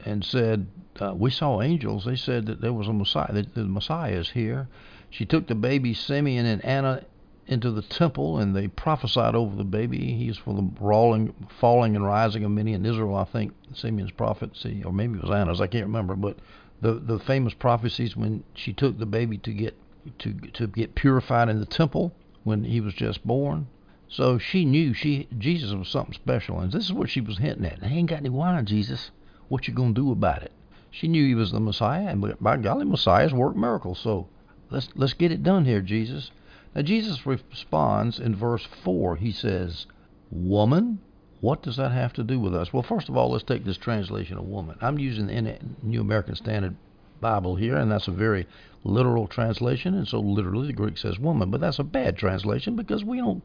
and 0.06 0.24
said, 0.24 0.68
uh, 1.00 1.14
we 1.16 1.30
saw 1.30 1.62
angels. 1.62 2.06
They 2.06 2.16
said 2.16 2.46
that 2.46 2.62
there 2.62 2.74
was 2.74 2.88
a 2.88 2.94
Messiah. 2.94 3.32
That 3.34 3.54
the 3.54 3.66
Messiah 3.66 4.14
is 4.14 4.30
here. 4.30 4.68
She 5.10 5.26
took 5.26 5.48
the 5.48 5.56
baby 5.56 5.94
Simeon 5.94 6.46
and 6.46 6.64
Anna 6.64 7.04
into 7.48 7.72
the 7.72 7.82
temple, 7.82 8.40
and 8.40 8.56
they 8.56 8.68
prophesied 8.68 9.36
over 9.36 9.56
the 9.56 9.64
baby. 9.64 10.14
He's 10.14 10.38
for 10.38 10.54
the 10.54 10.68
falling 10.80 11.96
and 11.96 12.06
rising 12.06 12.44
of 12.44 12.52
many 12.52 12.74
in 12.74 12.86
Israel. 12.86 13.16
I 13.16 13.26
think 13.26 13.54
Simeon's 13.74 14.12
prophecy, 14.12 14.84
or 14.84 14.94
maybe 14.94 15.18
it 15.18 15.24
was 15.24 15.32
Anna's. 15.32 15.62
I 15.62 15.68
can't 15.68 15.86
remember, 15.86 16.16
but 16.16 16.38
the 16.82 16.94
the 16.94 17.20
famous 17.20 17.54
prophecies 17.54 18.16
when 18.16 18.44
she 18.54 18.74
took 18.74 18.98
the 18.98 19.06
baby 19.06 19.38
to 19.40 19.54
get 19.54 19.76
to 20.20 20.34
to 20.34 20.68
get 20.68 20.96
purified 20.96 21.50
in 21.50 21.60
the 21.60 21.66
temple 21.66 22.14
when 22.44 22.64
he 22.64 22.82
was 22.82 22.94
just 22.94 23.26
born. 23.26 23.68
So 24.08 24.38
she 24.38 24.66
knew 24.66 24.94
she 24.94 25.28
Jesus 25.38 25.74
was 25.74 25.88
something 25.88 26.14
special, 26.14 26.60
and 26.60 26.72
this 26.72 26.86
is 26.86 26.94
what 26.94 27.10
she 27.10 27.22
was 27.22 27.38
hinting 27.38 27.66
at. 27.66 27.80
I 27.82 27.88
ain't 27.88 28.10
got 28.10 28.20
any 28.20 28.30
wine, 28.30 28.66
Jesus. 28.66 29.12
What 29.48 29.68
you 29.68 29.74
gonna 29.74 29.94
do 29.94 30.12
about 30.12 30.44
it? 30.44 30.52
She 30.92 31.08
knew 31.08 31.26
he 31.26 31.36
was 31.36 31.52
the 31.52 31.60
Messiah, 31.60 32.08
and 32.08 32.36
by 32.40 32.58
golly, 32.58 32.86
Messiahs 32.86 33.34
work 33.34 33.56
miracles. 33.56 34.00
So 34.00 34.28
let's 34.70 34.90
let's 34.96 35.14
get 35.14 35.32
it 35.32 35.42
done 35.42 35.66
here, 35.66 35.82
Jesus. 35.82 36.32
Now 36.76 36.82
Jesus 36.82 37.26
responds 37.26 38.20
in 38.20 38.36
verse 38.36 38.66
four. 38.66 39.16
He 39.16 39.32
says, 39.32 39.86
"Woman, 40.32 41.00
what 41.40 41.62
does 41.62 41.76
that 41.78 41.92
have 41.92 42.14
to 42.14 42.24
do 42.24 42.40
with 42.40 42.56
us?" 42.56 42.74
Well, 42.74 42.82
first 42.82 43.10
of 43.10 43.16
all, 43.16 43.30
let's 43.30 43.44
take 43.44 43.64
this 43.64 43.78
translation 43.78 44.38
of 44.38 44.46
woman. 44.46 44.78
I'm 44.82 44.98
using 44.98 45.28
the 45.28 45.60
New 45.84 46.02
American 46.02 46.36
Standard 46.36 46.76
Bible 47.22 47.56
here, 47.56 47.78
and 47.78 47.92
that's 47.92 48.08
a 48.08 48.12
very 48.12 48.48
literal 48.84 49.28
translation, 49.28 49.94
and 49.94 50.08
so 50.08 50.20
literally 50.20 50.68
the 50.68 50.74
Greek 50.74 50.98
says 50.98 51.20
woman, 51.20 51.52
but 51.52 51.62
that's 51.62 51.80
a 51.80 51.84
bad 51.84 52.18
translation 52.18 52.76
because 52.76 53.04
we 53.04 53.18
don't 53.18 53.44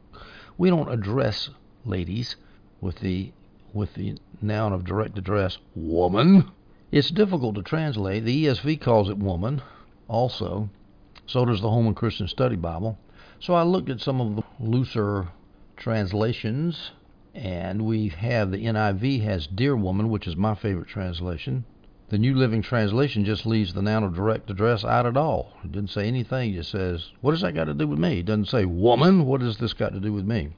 we 0.56 0.70
don't 0.70 0.90
address 0.90 1.50
ladies 1.84 2.36
with 2.80 2.96
the 3.00 3.32
with 3.72 3.94
the 3.94 4.16
noun 4.40 4.72
of 4.72 4.84
direct 4.84 5.18
address 5.18 5.58
woman. 5.74 6.50
It's 6.90 7.10
difficult 7.10 7.54
to 7.56 7.62
translate. 7.62 8.24
The 8.24 8.46
ESV 8.46 8.80
calls 8.80 9.10
it 9.10 9.18
woman 9.18 9.60
also. 10.08 10.70
So 11.26 11.44
does 11.44 11.60
the 11.60 11.68
Holman 11.68 11.94
Christian 11.94 12.26
Study 12.26 12.56
Bible. 12.56 12.98
So 13.40 13.54
I 13.54 13.62
looked 13.62 13.88
at 13.88 14.00
some 14.00 14.20
of 14.20 14.34
the 14.34 14.42
looser 14.58 15.28
translations, 15.76 16.90
and 17.34 17.82
we 17.82 18.08
have 18.08 18.50
the 18.50 18.64
NIV 18.64 19.22
has 19.22 19.46
dear 19.46 19.76
woman, 19.76 20.08
which 20.10 20.26
is 20.26 20.36
my 20.36 20.56
favorite 20.56 20.88
translation. 20.88 21.64
The 22.08 22.18
New 22.18 22.34
Living 22.34 22.62
Translation 22.62 23.24
just 23.24 23.46
leaves 23.46 23.74
the 23.74 23.82
noun 23.82 24.02
of 24.02 24.16
direct 24.16 24.50
address 24.50 24.84
out 24.84 25.06
at 25.06 25.16
all. 25.16 25.52
It 25.62 25.70
didn't 25.70 25.90
say 25.90 26.08
anything. 26.08 26.50
It 26.50 26.56
just 26.56 26.72
says, 26.72 27.12
what 27.20 27.30
does 27.30 27.42
that 27.42 27.54
got 27.54 27.66
to 27.66 27.74
do 27.74 27.86
with 27.86 28.00
me? 28.00 28.18
It 28.18 28.26
doesn't 28.26 28.46
say, 28.46 28.64
woman, 28.64 29.24
what 29.24 29.40
does 29.40 29.58
this 29.58 29.72
got 29.72 29.92
to 29.92 30.00
do 30.00 30.12
with 30.12 30.24
me? 30.24 30.48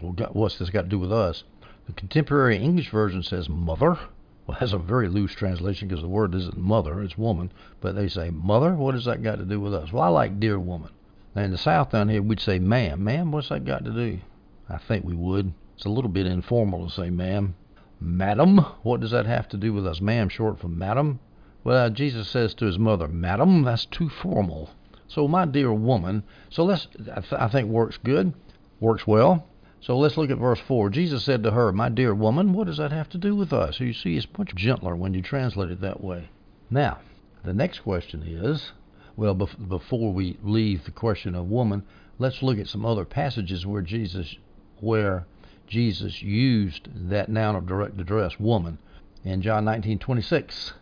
What's 0.00 0.58
this 0.58 0.70
got 0.70 0.82
to 0.82 0.88
do 0.88 0.98
with 0.98 1.12
us? 1.12 1.44
The 1.86 1.92
contemporary 1.92 2.56
English 2.56 2.90
version 2.90 3.22
says 3.22 3.50
mother. 3.50 3.98
Well, 4.46 4.56
that's 4.58 4.72
a 4.72 4.78
very 4.78 5.08
loose 5.08 5.32
translation 5.34 5.86
because 5.86 6.02
the 6.02 6.08
word 6.08 6.34
isn't 6.34 6.56
mother, 6.56 7.02
it's 7.02 7.18
woman. 7.18 7.52
But 7.80 7.94
they 7.94 8.08
say 8.08 8.30
mother. 8.30 8.74
What 8.74 8.92
does 8.92 9.04
that 9.04 9.22
got 9.22 9.36
to 9.36 9.44
do 9.44 9.60
with 9.60 9.74
us? 9.74 9.92
Well, 9.92 10.04
I 10.04 10.08
like 10.08 10.40
dear 10.40 10.58
woman. 10.58 10.92
Now 11.34 11.42
in 11.42 11.50
the 11.50 11.58
South 11.58 11.90
down 11.90 12.08
here, 12.08 12.22
we'd 12.22 12.40
say 12.40 12.58
ma'am. 12.58 13.02
Ma'am, 13.02 13.32
what's 13.32 13.48
that 13.48 13.64
got 13.64 13.84
to 13.84 13.90
do? 13.90 14.20
I 14.68 14.78
think 14.78 15.04
we 15.04 15.14
would. 15.14 15.52
It's 15.74 15.84
a 15.84 15.90
little 15.90 16.10
bit 16.10 16.26
informal 16.26 16.86
to 16.86 16.92
say 16.92 17.10
ma'am. 17.10 17.54
Madam, 18.00 18.58
what 18.82 19.00
does 19.00 19.12
that 19.12 19.26
have 19.26 19.48
to 19.48 19.56
do 19.56 19.72
with 19.72 19.86
us? 19.86 20.00
Ma'am, 20.00 20.28
short 20.28 20.58
for 20.58 20.68
madam. 20.68 21.20
Well, 21.64 21.86
uh, 21.86 21.90
Jesus 21.90 22.28
says 22.28 22.54
to 22.54 22.66
his 22.66 22.78
mother, 22.78 23.06
Madam, 23.06 23.62
that's 23.62 23.86
too 23.86 24.08
formal. 24.08 24.70
So, 25.06 25.28
my 25.28 25.44
dear 25.44 25.72
woman, 25.72 26.24
so 26.50 26.64
let's, 26.64 26.88
I, 27.14 27.20
th- 27.20 27.32
I 27.40 27.48
think 27.48 27.68
works 27.68 27.98
good, 27.98 28.34
works 28.80 29.06
well. 29.06 29.46
So 29.80 29.98
let's 29.98 30.16
look 30.16 30.30
at 30.30 30.38
verse 30.38 30.60
4. 30.60 30.90
Jesus 30.90 31.24
said 31.24 31.42
to 31.42 31.50
her, 31.50 31.72
My 31.72 31.88
dear 31.88 32.14
woman, 32.14 32.52
what 32.52 32.66
does 32.66 32.76
that 32.76 32.92
have 32.92 33.08
to 33.10 33.18
do 33.18 33.34
with 33.34 33.52
us? 33.52 33.78
So 33.78 33.84
you 33.84 33.92
see, 33.92 34.16
it's 34.16 34.26
much 34.38 34.54
gentler 34.54 34.94
when 34.94 35.12
you 35.12 35.22
translate 35.22 35.70
it 35.70 35.80
that 35.80 36.02
way. 36.02 36.30
Now, 36.70 36.98
the 37.44 37.52
next 37.52 37.80
question 37.80 38.22
is 38.22 38.72
well, 39.16 39.34
bef- 39.34 39.68
before 39.68 40.12
we 40.12 40.38
leave 40.42 40.84
the 40.84 40.90
question 40.90 41.34
of 41.34 41.50
woman, 41.50 41.82
let's 42.18 42.42
look 42.42 42.58
at 42.58 42.68
some 42.68 42.84
other 42.84 43.04
passages 43.04 43.66
where 43.66 43.82
Jesus, 43.82 44.36
where 44.80 45.26
Jesus 45.66 46.22
used 46.22 46.88
that 47.08 47.28
noun 47.28 47.56
of 47.56 47.66
direct 47.66 48.00
address, 48.00 48.38
woman, 48.40 48.78
in 49.24 49.42
John 49.42 49.64
19:26. 49.64 50.72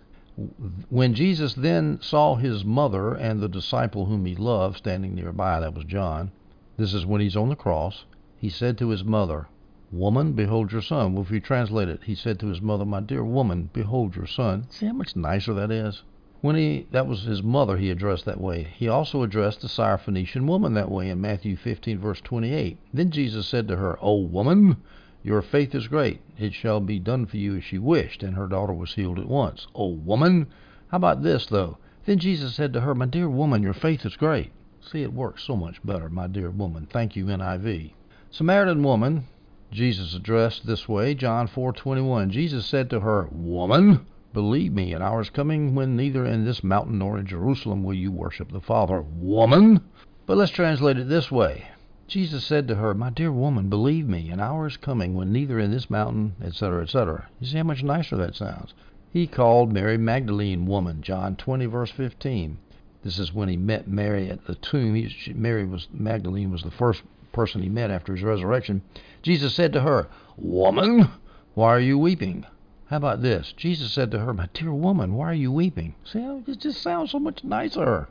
When 0.89 1.15
Jesus 1.15 1.55
then 1.55 1.99
saw 2.01 2.37
his 2.37 2.65
mother 2.65 3.15
and 3.15 3.41
the 3.41 3.49
disciple 3.49 4.07
whom 4.07 4.25
he 4.25 4.35
loved 4.35 4.79
standing 4.79 5.15
nearby, 5.15 5.61
that 5.61 5.75
was 5.75 5.85
John. 5.85 6.31
This 6.77 6.95
is 6.95 7.05
when 7.05 7.21
he's 7.21 7.37
on 7.37 7.51
the 7.51 7.57
cross. 7.57 8.05
He 8.39 8.49
said 8.49 8.79
to 8.79 8.89
his 8.89 9.05
mother, 9.05 9.49
Woman, 9.93 10.33
behold 10.33 10.73
your 10.73 10.83
son. 10.83 11.15
Well, 11.15 11.25
if 11.25 11.31
you 11.31 11.41
translate 11.41 11.89
it, 11.89 12.05
he 12.05 12.15
said 12.15 12.39
to 12.41 12.47
his 12.47 12.63
mother, 12.63 12.85
My 12.85 13.01
dear 13.01 13.25
woman, 13.25 13.71
behold 13.73 14.15
your 14.17 14.27
son. 14.27 14.67
See 14.71 14.87
how 14.87 14.93
much 14.93 15.17
nicer 15.17 15.53
that 15.53 15.71
is? 15.71 16.05
When 16.43 16.57
he 16.57 16.87
that 16.91 17.07
was 17.07 17.25
his 17.25 17.43
mother 17.43 17.77
he 17.77 17.91
addressed 17.91 18.25
that 18.25 18.41
way. 18.41 18.69
He 18.75 18.89
also 18.89 19.23
addressed 19.23 19.61
the 19.61 19.69
Syrophoenician 19.69 20.47
woman 20.47 20.73
that 20.73 20.91
way 20.91 21.11
in 21.11 21.21
Matthew 21.21 21.55
15 21.55 21.99
verse 21.99 22.23
28. 22.23 22.79
Then 22.95 23.11
Jesus 23.11 23.47
said 23.47 23.69
to 23.69 23.77
her, 23.77 23.99
"O 24.01 24.17
woman, 24.23 24.79
your 25.23 25.43
faith 25.43 25.75
is 25.75 25.87
great. 25.87 26.23
It 26.39 26.55
shall 26.55 26.81
be 26.81 26.99
done 26.99 27.27
for 27.27 27.37
you 27.37 27.57
as 27.57 27.71
you 27.71 27.83
wished." 27.83 28.23
And 28.23 28.37
her 28.37 28.47
daughter 28.47 28.73
was 28.73 28.95
healed 28.95 29.19
at 29.19 29.29
once. 29.29 29.67
"O 29.75 29.89
woman, 29.89 30.47
how 30.89 30.97
about 30.97 31.23
this 31.23 31.45
though?" 31.45 31.77
Then 32.07 32.17
Jesus 32.17 32.55
said 32.55 32.73
to 32.73 32.81
her, 32.81 32.95
"My 32.95 33.05
dear 33.05 33.29
woman, 33.29 33.63
your 33.63 33.75
faith 33.75 34.07
is 34.07 34.17
great." 34.17 34.51
See, 34.81 35.03
it 35.03 35.13
works 35.13 35.45
so 35.45 35.57
much 35.57 35.85
better, 35.85 36.09
my 36.09 36.27
dear 36.27 36.49
woman. 36.51 36.87
Thank 36.91 37.17
you, 37.17 37.27
NIV. 37.27 37.93
Samaritan 38.31 38.83
woman, 38.83 39.25
Jesus 39.71 40.15
addressed 40.15 40.67
this 40.67 40.89
way, 40.89 41.15
John 41.15 41.49
4:21. 41.49 42.31
Jesus 42.31 42.65
said 42.65 42.89
to 42.89 43.01
her, 43.01 43.29
"Woman, 43.31 44.07
Believe 44.33 44.73
me, 44.73 44.93
an 44.93 45.03
hour 45.03 45.21
is 45.21 45.29
coming 45.29 45.75
when 45.75 45.97
neither 45.97 46.25
in 46.25 46.45
this 46.45 46.63
mountain 46.63 46.99
nor 46.99 47.19
in 47.19 47.27
Jerusalem 47.27 47.83
will 47.83 47.95
you 47.95 48.13
worship 48.13 48.53
the 48.53 48.61
Father. 48.61 49.03
Woman! 49.03 49.81
But 50.25 50.37
let's 50.37 50.53
translate 50.53 50.99
it 50.99 51.09
this 51.09 51.33
way. 51.33 51.65
Jesus 52.07 52.45
said 52.45 52.69
to 52.69 52.77
her, 52.77 52.95
My 52.95 53.11
dear 53.11 53.33
woman, 53.33 53.69
believe 53.69 54.09
me, 54.09 54.31
an 54.31 54.39
hour 54.39 54.69
is 54.69 54.77
coming 54.77 55.15
when 55.15 55.33
neither 55.33 55.59
in 55.59 55.73
this 55.73 55.91
mountain, 55.91 56.37
etc., 56.41 56.83
etc. 56.83 57.29
You 57.41 57.47
see 57.49 57.57
how 57.57 57.65
much 57.65 57.83
nicer 57.83 58.17
that 58.19 58.37
sounds. 58.37 58.73
He 59.13 59.27
called 59.27 59.73
Mary 59.73 59.99
Magdalene 59.99 60.65
woman, 60.65 61.03
John 61.03 61.35
20, 61.35 61.67
verse 61.67 61.91
15. 61.91 62.57
This 63.03 63.19
is 63.19 63.35
when 63.35 63.49
he 63.49 63.57
met 63.57 63.89
Mary 63.89 64.31
at 64.31 64.45
the 64.47 64.55
tomb. 64.55 64.95
He, 64.95 65.09
she, 65.09 65.33
Mary 65.33 65.65
was 65.65 65.89
Magdalene 65.93 66.53
was 66.53 66.63
the 66.63 66.71
first 66.71 67.03
person 67.33 67.63
he 67.63 67.69
met 67.69 67.91
after 67.91 68.15
his 68.15 68.23
resurrection. 68.23 68.83
Jesus 69.23 69.55
said 69.55 69.73
to 69.73 69.81
her, 69.81 70.07
Woman, 70.37 71.09
why 71.55 71.71
are 71.71 71.81
you 71.81 71.99
weeping? 71.99 72.47
How 72.91 72.97
about 72.97 73.23
this? 73.23 73.55
Jesus 73.57 73.93
said 73.93 74.11
to 74.11 74.19
her, 74.19 74.35
My 74.35 74.49
dear 74.53 74.73
woman, 74.73 75.15
why 75.15 75.31
are 75.31 75.33
you 75.33 75.53
weeping? 75.53 75.95
See, 76.05 76.19
it 76.19 76.59
just 76.59 76.83
sounds 76.83 77.13
so 77.13 77.21
much 77.21 77.45
nicer. 77.45 78.09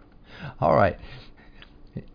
All 0.61 0.73
right. 0.73 0.97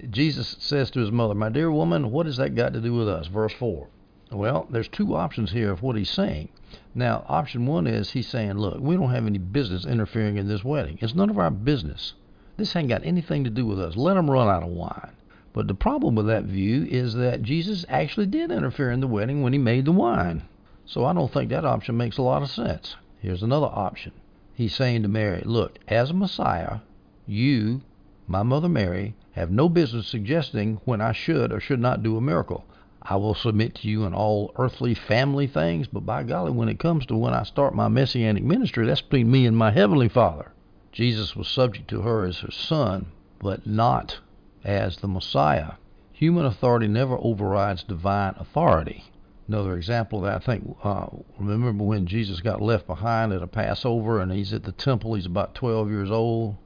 Jesus 0.08 0.56
says 0.60 0.90
to 0.92 1.00
his 1.00 1.12
mother, 1.12 1.34
My 1.34 1.50
dear 1.50 1.70
woman, 1.70 2.10
what 2.10 2.24
has 2.24 2.38
that 2.38 2.54
got 2.54 2.72
to 2.72 2.80
do 2.80 2.94
with 2.94 3.06
us? 3.06 3.26
Verse 3.26 3.52
4. 3.52 3.86
Well, 4.32 4.66
there's 4.70 4.88
two 4.88 5.14
options 5.14 5.52
here 5.52 5.70
of 5.70 5.82
what 5.82 5.96
he's 5.96 6.08
saying. 6.08 6.48
Now, 6.94 7.26
option 7.28 7.66
one 7.66 7.86
is 7.86 8.12
he's 8.12 8.28
saying, 8.28 8.54
Look, 8.54 8.80
we 8.80 8.96
don't 8.96 9.10
have 9.10 9.26
any 9.26 9.36
business 9.36 9.84
interfering 9.84 10.38
in 10.38 10.48
this 10.48 10.64
wedding. 10.64 10.96
It's 11.02 11.14
none 11.14 11.28
of 11.28 11.38
our 11.38 11.50
business. 11.50 12.14
This 12.56 12.74
ain't 12.74 12.88
got 12.88 13.04
anything 13.04 13.44
to 13.44 13.50
do 13.50 13.66
with 13.66 13.78
us. 13.78 13.94
Let 13.94 14.14
them 14.14 14.30
run 14.30 14.48
out 14.48 14.62
of 14.62 14.70
wine. 14.70 15.12
But 15.52 15.68
the 15.68 15.74
problem 15.74 16.14
with 16.14 16.28
that 16.28 16.44
view 16.44 16.84
is 16.84 17.12
that 17.12 17.42
Jesus 17.42 17.84
actually 17.90 18.24
did 18.24 18.50
interfere 18.50 18.90
in 18.90 19.00
the 19.00 19.06
wedding 19.06 19.42
when 19.42 19.52
he 19.52 19.58
made 19.58 19.84
the 19.84 19.92
wine. 19.92 20.44
So 20.86 21.04
I 21.04 21.12
don't 21.12 21.32
think 21.32 21.50
that 21.50 21.64
option 21.64 21.96
makes 21.96 22.18
a 22.18 22.22
lot 22.22 22.42
of 22.42 22.50
sense. 22.50 22.96
Here's 23.20 23.42
another 23.42 23.66
option. 23.66 24.12
He's 24.54 24.74
saying 24.74 25.02
to 25.02 25.08
Mary, 25.08 25.42
Look, 25.44 25.78
as 25.88 26.10
a 26.10 26.14
Messiah, 26.14 26.80
you, 27.26 27.80
my 28.28 28.42
mother 28.42 28.68
Mary, 28.68 29.14
have 29.32 29.50
no 29.50 29.68
business 29.68 30.06
suggesting 30.06 30.80
when 30.84 31.00
I 31.00 31.12
should 31.12 31.52
or 31.52 31.58
should 31.58 31.80
not 31.80 32.02
do 32.02 32.16
a 32.16 32.20
miracle. 32.20 32.64
I 33.02 33.16
will 33.16 33.34
submit 33.34 33.74
to 33.76 33.88
you 33.88 34.04
in 34.04 34.14
all 34.14 34.52
earthly 34.56 34.94
family 34.94 35.46
things, 35.46 35.88
but 35.88 36.06
by 36.06 36.22
golly, 36.22 36.52
when 36.52 36.68
it 36.68 36.78
comes 36.78 37.04
to 37.06 37.16
when 37.16 37.34
I 37.34 37.42
start 37.42 37.74
my 37.74 37.88
messianic 37.88 38.44
ministry, 38.44 38.86
that's 38.86 39.00
between 39.00 39.30
me 39.30 39.46
and 39.46 39.56
my 39.56 39.70
heavenly 39.70 40.08
Father. 40.08 40.52
Jesus 40.92 41.34
was 41.34 41.48
subject 41.48 41.88
to 41.88 42.02
her 42.02 42.24
as 42.24 42.38
her 42.38 42.50
son, 42.50 43.06
but 43.40 43.66
not 43.66 44.20
as 44.62 44.98
the 44.98 45.08
Messiah. 45.08 45.72
Human 46.12 46.46
authority 46.46 46.88
never 46.88 47.18
overrides 47.20 47.82
divine 47.82 48.34
authority. 48.38 49.04
Another 49.46 49.76
example 49.76 50.20
of 50.20 50.24
that 50.24 50.36
I 50.36 50.44
think, 50.44 50.76
uh, 50.82 51.06
remember 51.38 51.84
when 51.84 52.06
Jesus 52.06 52.40
got 52.40 52.62
left 52.62 52.86
behind 52.86 53.32
at 53.32 53.42
a 53.42 53.46
Passover 53.46 54.20
and 54.20 54.32
he's 54.32 54.54
at 54.54 54.64
the 54.64 54.72
temple, 54.72 55.14
he's 55.14 55.26
about 55.26 55.54
12 55.54 55.90
years 55.90 56.10
old, 56.10 56.56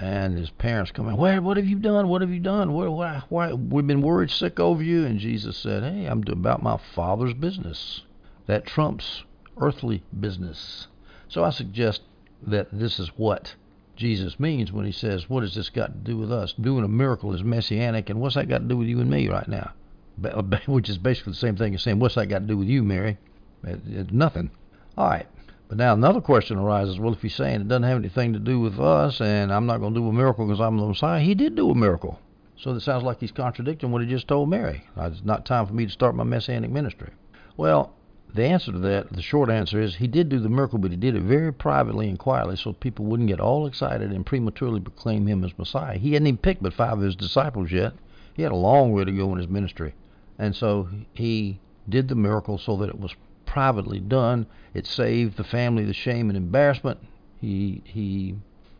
and 0.00 0.38
his 0.38 0.50
parents 0.50 0.90
come 0.90 1.08
in, 1.08 1.16
Where, 1.16 1.42
what 1.42 1.58
have 1.58 1.66
you 1.66 1.76
done? 1.76 2.08
What 2.08 2.22
have 2.22 2.30
you 2.30 2.40
done? 2.40 2.72
Where, 2.72 2.90
why, 2.90 3.22
why, 3.28 3.52
we've 3.52 3.86
been 3.86 4.00
worried 4.00 4.30
sick 4.30 4.58
over 4.58 4.82
you. 4.82 5.04
And 5.04 5.18
Jesus 5.18 5.56
said, 5.56 5.82
Hey, 5.82 6.06
I'm 6.06 6.24
about 6.26 6.62
my 6.62 6.78
Father's 6.94 7.34
business. 7.34 8.02
That 8.46 8.66
trumps 8.66 9.24
earthly 9.58 10.02
business. 10.18 10.88
So 11.28 11.44
I 11.44 11.50
suggest 11.50 12.02
that 12.46 12.68
this 12.72 12.98
is 12.98 13.08
what 13.16 13.54
Jesus 13.94 14.40
means 14.40 14.72
when 14.72 14.86
he 14.86 14.92
says, 14.92 15.28
What 15.28 15.42
has 15.42 15.54
this 15.54 15.68
got 15.68 15.92
to 15.92 16.10
do 16.10 16.16
with 16.16 16.32
us? 16.32 16.54
Doing 16.54 16.84
a 16.84 16.88
miracle 16.88 17.34
is 17.34 17.44
messianic, 17.44 18.08
and 18.08 18.20
what's 18.20 18.34
that 18.36 18.48
got 18.48 18.58
to 18.58 18.64
do 18.64 18.76
with 18.78 18.88
you 18.88 19.00
and 19.00 19.10
me 19.10 19.28
right 19.28 19.48
now? 19.48 19.72
which 20.66 20.88
is 20.88 20.98
basically 20.98 21.32
the 21.32 21.38
same 21.38 21.56
thing 21.56 21.74
as 21.74 21.82
saying, 21.82 21.98
"What's 21.98 22.14
that 22.16 22.26
got 22.26 22.40
to 22.40 22.46
do 22.46 22.56
with 22.56 22.68
you, 22.68 22.82
Mary?" 22.82 23.18
It, 23.64 23.80
it's 23.86 24.12
nothing. 24.12 24.50
All 24.96 25.08
right. 25.08 25.26
But 25.68 25.78
now 25.78 25.94
another 25.94 26.20
question 26.20 26.58
arises. 26.58 26.98
Well, 26.98 27.14
if 27.14 27.22
he's 27.22 27.34
saying 27.34 27.62
it 27.62 27.68
doesn't 27.68 27.84
have 27.84 27.96
anything 27.96 28.34
to 28.34 28.38
do 28.38 28.60
with 28.60 28.78
us, 28.78 29.20
and 29.20 29.52
I'm 29.52 29.64
not 29.64 29.78
going 29.78 29.94
to 29.94 30.00
do 30.00 30.08
a 30.08 30.12
miracle 30.12 30.46
because 30.46 30.60
I'm 30.60 30.76
the 30.76 30.86
Messiah, 30.86 31.20
he 31.20 31.34
did 31.34 31.54
do 31.54 31.70
a 31.70 31.74
miracle. 31.74 32.20
So 32.58 32.72
it 32.72 32.80
sounds 32.80 33.02
like 33.02 33.20
he's 33.20 33.32
contradicting 33.32 33.90
what 33.90 34.02
he 34.02 34.08
just 34.08 34.28
told 34.28 34.50
Mary. 34.50 34.84
It's 34.96 35.24
not 35.24 35.46
time 35.46 35.66
for 35.66 35.72
me 35.72 35.86
to 35.86 35.90
start 35.90 36.14
my 36.14 36.24
messianic 36.24 36.70
ministry. 36.70 37.10
Well, 37.56 37.94
the 38.34 38.44
answer 38.44 38.70
to 38.72 38.78
that, 38.78 39.12
the 39.12 39.22
short 39.22 39.50
answer 39.50 39.80
is 39.80 39.94
he 39.94 40.06
did 40.06 40.28
do 40.28 40.38
the 40.38 40.48
miracle, 40.48 40.78
but 40.78 40.90
he 40.90 40.96
did 40.96 41.16
it 41.16 41.22
very 41.22 41.52
privately 41.52 42.08
and 42.08 42.18
quietly 42.18 42.56
so 42.56 42.72
people 42.72 43.04
wouldn't 43.06 43.28
get 43.28 43.40
all 43.40 43.66
excited 43.66 44.12
and 44.12 44.24
prematurely 44.24 44.80
proclaim 44.80 45.26
him 45.26 45.42
as 45.44 45.58
Messiah. 45.58 45.98
He 45.98 46.12
hadn't 46.12 46.28
even 46.28 46.38
picked 46.38 46.62
but 46.62 46.72
five 46.72 46.98
of 46.98 47.00
his 47.00 47.16
disciples 47.16 47.72
yet. 47.72 47.94
He 48.34 48.42
had 48.42 48.52
a 48.52 48.56
long 48.56 48.92
way 48.92 49.04
to 49.04 49.12
go 49.12 49.32
in 49.32 49.38
his 49.38 49.48
ministry. 49.48 49.94
And 50.38 50.54
so 50.56 50.88
he 51.12 51.58
did 51.88 52.08
the 52.08 52.14
miracle 52.14 52.58
so 52.58 52.76
that 52.76 52.88
it 52.88 52.98
was 52.98 53.14
privately 53.46 54.00
done. 54.00 54.46
It 54.74 54.86
saved 54.86 55.36
the 55.36 55.44
family 55.44 55.84
the 55.84 55.92
shame 55.92 56.30
and 56.30 56.36
embarrassment. 56.36 56.98
He 57.40 57.82
he 57.84 58.36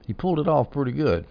he 0.07 0.13
pulled 0.13 0.39
it 0.39 0.49
off 0.49 0.71
pretty 0.71 0.93
good, 0.93 1.27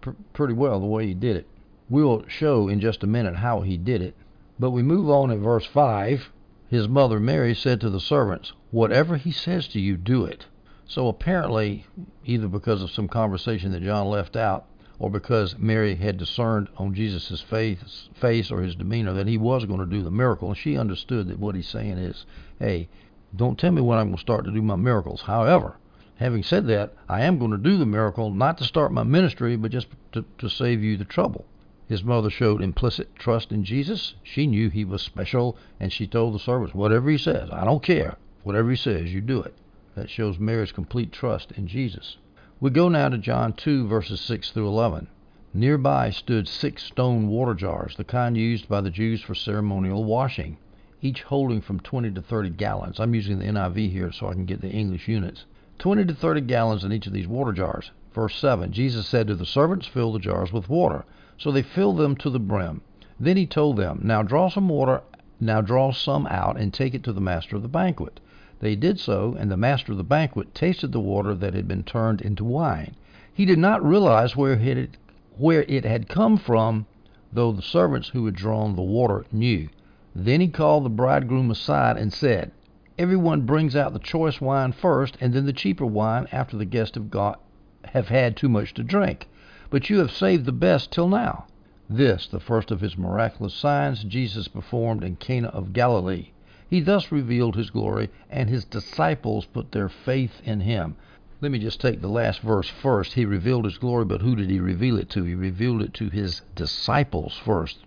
pr- 0.00 0.10
pretty 0.32 0.54
well 0.54 0.80
the 0.80 0.86
way 0.86 1.06
he 1.06 1.14
did 1.14 1.36
it. 1.36 1.46
We'll 1.88 2.24
show 2.28 2.68
in 2.68 2.80
just 2.80 3.02
a 3.02 3.06
minute 3.06 3.36
how 3.36 3.60
he 3.60 3.76
did 3.76 4.02
it. 4.02 4.14
But 4.58 4.70
we 4.70 4.82
move 4.82 5.08
on 5.08 5.30
at 5.30 5.38
verse 5.38 5.66
5 5.66 6.30
his 6.72 6.88
mother 6.88 7.20
Mary 7.20 7.54
said 7.54 7.82
to 7.82 7.90
the 7.90 8.00
servants, 8.00 8.54
Whatever 8.70 9.18
he 9.18 9.30
says 9.30 9.68
to 9.68 9.78
you, 9.78 9.98
do 9.98 10.24
it. 10.24 10.46
So 10.86 11.06
apparently, 11.06 11.84
either 12.24 12.48
because 12.48 12.82
of 12.82 12.90
some 12.90 13.08
conversation 13.08 13.72
that 13.72 13.82
John 13.82 14.06
left 14.06 14.36
out, 14.36 14.64
or 15.02 15.10
because 15.10 15.58
Mary 15.58 15.96
had 15.96 16.16
discerned 16.16 16.68
on 16.76 16.94
Jesus' 16.94 17.40
face, 17.40 18.08
face 18.14 18.52
or 18.52 18.62
his 18.62 18.76
demeanor 18.76 19.12
that 19.12 19.26
he 19.26 19.36
was 19.36 19.64
going 19.64 19.80
to 19.80 19.84
do 19.86 20.00
the 20.00 20.12
miracle, 20.12 20.46
and 20.46 20.56
she 20.56 20.78
understood 20.78 21.26
that 21.26 21.40
what 21.40 21.56
he's 21.56 21.66
saying 21.66 21.98
is, 21.98 22.24
hey, 22.60 22.88
don't 23.34 23.58
tell 23.58 23.72
me 23.72 23.82
when 23.82 23.98
I'm 23.98 24.06
going 24.06 24.16
to 24.16 24.20
start 24.20 24.44
to 24.44 24.52
do 24.52 24.62
my 24.62 24.76
miracles. 24.76 25.22
However, 25.22 25.74
having 26.14 26.44
said 26.44 26.68
that, 26.68 26.94
I 27.08 27.22
am 27.22 27.40
going 27.40 27.50
to 27.50 27.56
do 27.56 27.78
the 27.78 27.84
miracle 27.84 28.30
not 28.30 28.58
to 28.58 28.64
start 28.64 28.92
my 28.92 29.02
ministry, 29.02 29.56
but 29.56 29.72
just 29.72 29.88
to, 30.12 30.24
to 30.38 30.48
save 30.48 30.84
you 30.84 30.96
the 30.96 31.04
trouble. 31.04 31.46
His 31.88 32.04
mother 32.04 32.30
showed 32.30 32.62
implicit 32.62 33.16
trust 33.16 33.50
in 33.50 33.64
Jesus. 33.64 34.14
She 34.22 34.46
knew 34.46 34.70
he 34.70 34.84
was 34.84 35.02
special, 35.02 35.56
and 35.80 35.92
she 35.92 36.06
told 36.06 36.32
the 36.32 36.38
servants, 36.38 36.76
Whatever 36.76 37.10
he 37.10 37.18
says, 37.18 37.48
I 37.50 37.64
don't 37.64 37.82
care. 37.82 38.18
Whatever 38.44 38.70
he 38.70 38.76
says, 38.76 39.12
you 39.12 39.20
do 39.20 39.42
it. 39.42 39.56
That 39.96 40.08
shows 40.08 40.38
Mary's 40.38 40.70
complete 40.70 41.10
trust 41.10 41.50
in 41.56 41.66
Jesus. 41.66 42.18
We 42.62 42.70
go 42.70 42.88
now 42.88 43.08
to 43.08 43.18
John 43.18 43.54
2, 43.54 43.88
verses 43.88 44.20
6 44.20 44.52
through 44.52 44.68
11. 44.68 45.08
Nearby 45.52 46.10
stood 46.10 46.46
six 46.46 46.84
stone 46.84 47.26
water 47.26 47.54
jars, 47.54 47.96
the 47.96 48.04
kind 48.04 48.36
used 48.36 48.68
by 48.68 48.80
the 48.80 48.88
Jews 48.88 49.20
for 49.20 49.34
ceremonial 49.34 50.04
washing, 50.04 50.58
each 51.00 51.24
holding 51.24 51.60
from 51.60 51.80
20 51.80 52.12
to 52.12 52.22
30 52.22 52.50
gallons. 52.50 53.00
I'm 53.00 53.16
using 53.16 53.40
the 53.40 53.46
NIV 53.46 53.90
here 53.90 54.12
so 54.12 54.28
I 54.28 54.34
can 54.34 54.44
get 54.44 54.60
the 54.60 54.70
English 54.70 55.08
units. 55.08 55.44
20 55.80 56.04
to 56.04 56.14
30 56.14 56.42
gallons 56.42 56.84
in 56.84 56.92
each 56.92 57.08
of 57.08 57.12
these 57.12 57.26
water 57.26 57.50
jars. 57.50 57.90
Verse 58.14 58.36
7 58.36 58.70
Jesus 58.70 59.08
said 59.08 59.26
to 59.26 59.34
the 59.34 59.44
servants, 59.44 59.88
Fill 59.88 60.12
the 60.12 60.20
jars 60.20 60.52
with 60.52 60.70
water. 60.70 61.04
So 61.38 61.50
they 61.50 61.62
filled 61.62 61.96
them 61.96 62.14
to 62.18 62.30
the 62.30 62.38
brim. 62.38 62.82
Then 63.18 63.36
he 63.36 63.44
told 63.44 63.76
them, 63.76 64.02
Now 64.04 64.22
draw 64.22 64.48
some 64.48 64.68
water, 64.68 65.02
now 65.40 65.62
draw 65.62 65.90
some 65.90 66.28
out, 66.28 66.56
and 66.56 66.72
take 66.72 66.94
it 66.94 67.02
to 67.02 67.12
the 67.12 67.20
master 67.20 67.56
of 67.56 67.62
the 67.62 67.68
banquet. 67.68 68.20
They 68.62 68.76
did 68.76 69.00
so, 69.00 69.36
and 69.38 69.50
the 69.50 69.56
master 69.56 69.90
of 69.90 69.98
the 69.98 70.04
banquet 70.04 70.54
tasted 70.54 70.92
the 70.92 71.00
water 71.00 71.34
that 71.34 71.52
had 71.52 71.66
been 71.66 71.82
turned 71.82 72.22
into 72.22 72.44
wine. 72.44 72.94
He 73.34 73.44
did 73.44 73.58
not 73.58 73.84
realize 73.84 74.36
where 74.36 74.52
it 74.52 74.76
had, 74.78 74.96
where 75.36 75.64
it 75.68 75.84
had 75.84 76.08
come 76.08 76.36
from, 76.36 76.86
though 77.32 77.50
the 77.50 77.60
servants 77.60 78.10
who 78.10 78.24
had 78.24 78.36
drawn 78.36 78.76
the 78.76 78.82
water 78.82 79.26
knew. 79.32 79.68
Then 80.14 80.40
he 80.40 80.46
called 80.46 80.84
the 80.84 80.90
bridegroom 80.90 81.50
aside 81.50 81.96
and 81.96 82.12
said, 82.12 82.52
Everyone 82.96 83.40
brings 83.40 83.74
out 83.74 83.94
the 83.94 83.98
choice 83.98 84.40
wine 84.40 84.70
first, 84.70 85.18
and 85.20 85.34
then 85.34 85.44
the 85.44 85.52
cheaper 85.52 85.84
wine 85.84 86.28
after 86.30 86.56
the 86.56 86.64
guests 86.64 86.94
have 86.94 87.10
got 87.10 87.40
have 87.86 88.08
had 88.08 88.36
too 88.36 88.48
much 88.48 88.72
to 88.74 88.84
drink 88.84 89.28
but 89.72 89.88
you 89.88 89.98
have 89.98 90.12
saved 90.12 90.44
the 90.44 90.52
best 90.52 90.92
till 90.92 91.08
now. 91.08 91.46
This, 91.88 92.28
the 92.28 92.38
first 92.38 92.70
of 92.70 92.82
his 92.82 92.98
miraculous 92.98 93.54
signs, 93.54 94.04
Jesus 94.04 94.46
performed 94.46 95.02
in 95.02 95.16
Cana 95.16 95.48
of 95.48 95.72
Galilee. 95.72 96.28
He 96.72 96.80
thus 96.80 97.12
revealed 97.12 97.54
his 97.54 97.68
glory, 97.68 98.08
and 98.30 98.48
his 98.48 98.64
disciples 98.64 99.44
put 99.44 99.72
their 99.72 99.90
faith 99.90 100.40
in 100.42 100.60
him. 100.60 100.96
Let 101.42 101.52
me 101.52 101.58
just 101.58 101.82
take 101.82 102.00
the 102.00 102.08
last 102.08 102.40
verse 102.40 102.66
first. 102.66 103.12
He 103.12 103.26
revealed 103.26 103.66
his 103.66 103.76
glory, 103.76 104.06
but 104.06 104.22
who 104.22 104.34
did 104.34 104.48
he 104.48 104.58
reveal 104.58 104.96
it 104.96 105.10
to? 105.10 105.22
He 105.22 105.34
revealed 105.34 105.82
it 105.82 105.92
to 105.92 106.08
his 106.08 106.40
disciples 106.56 107.36
first. 107.36 107.80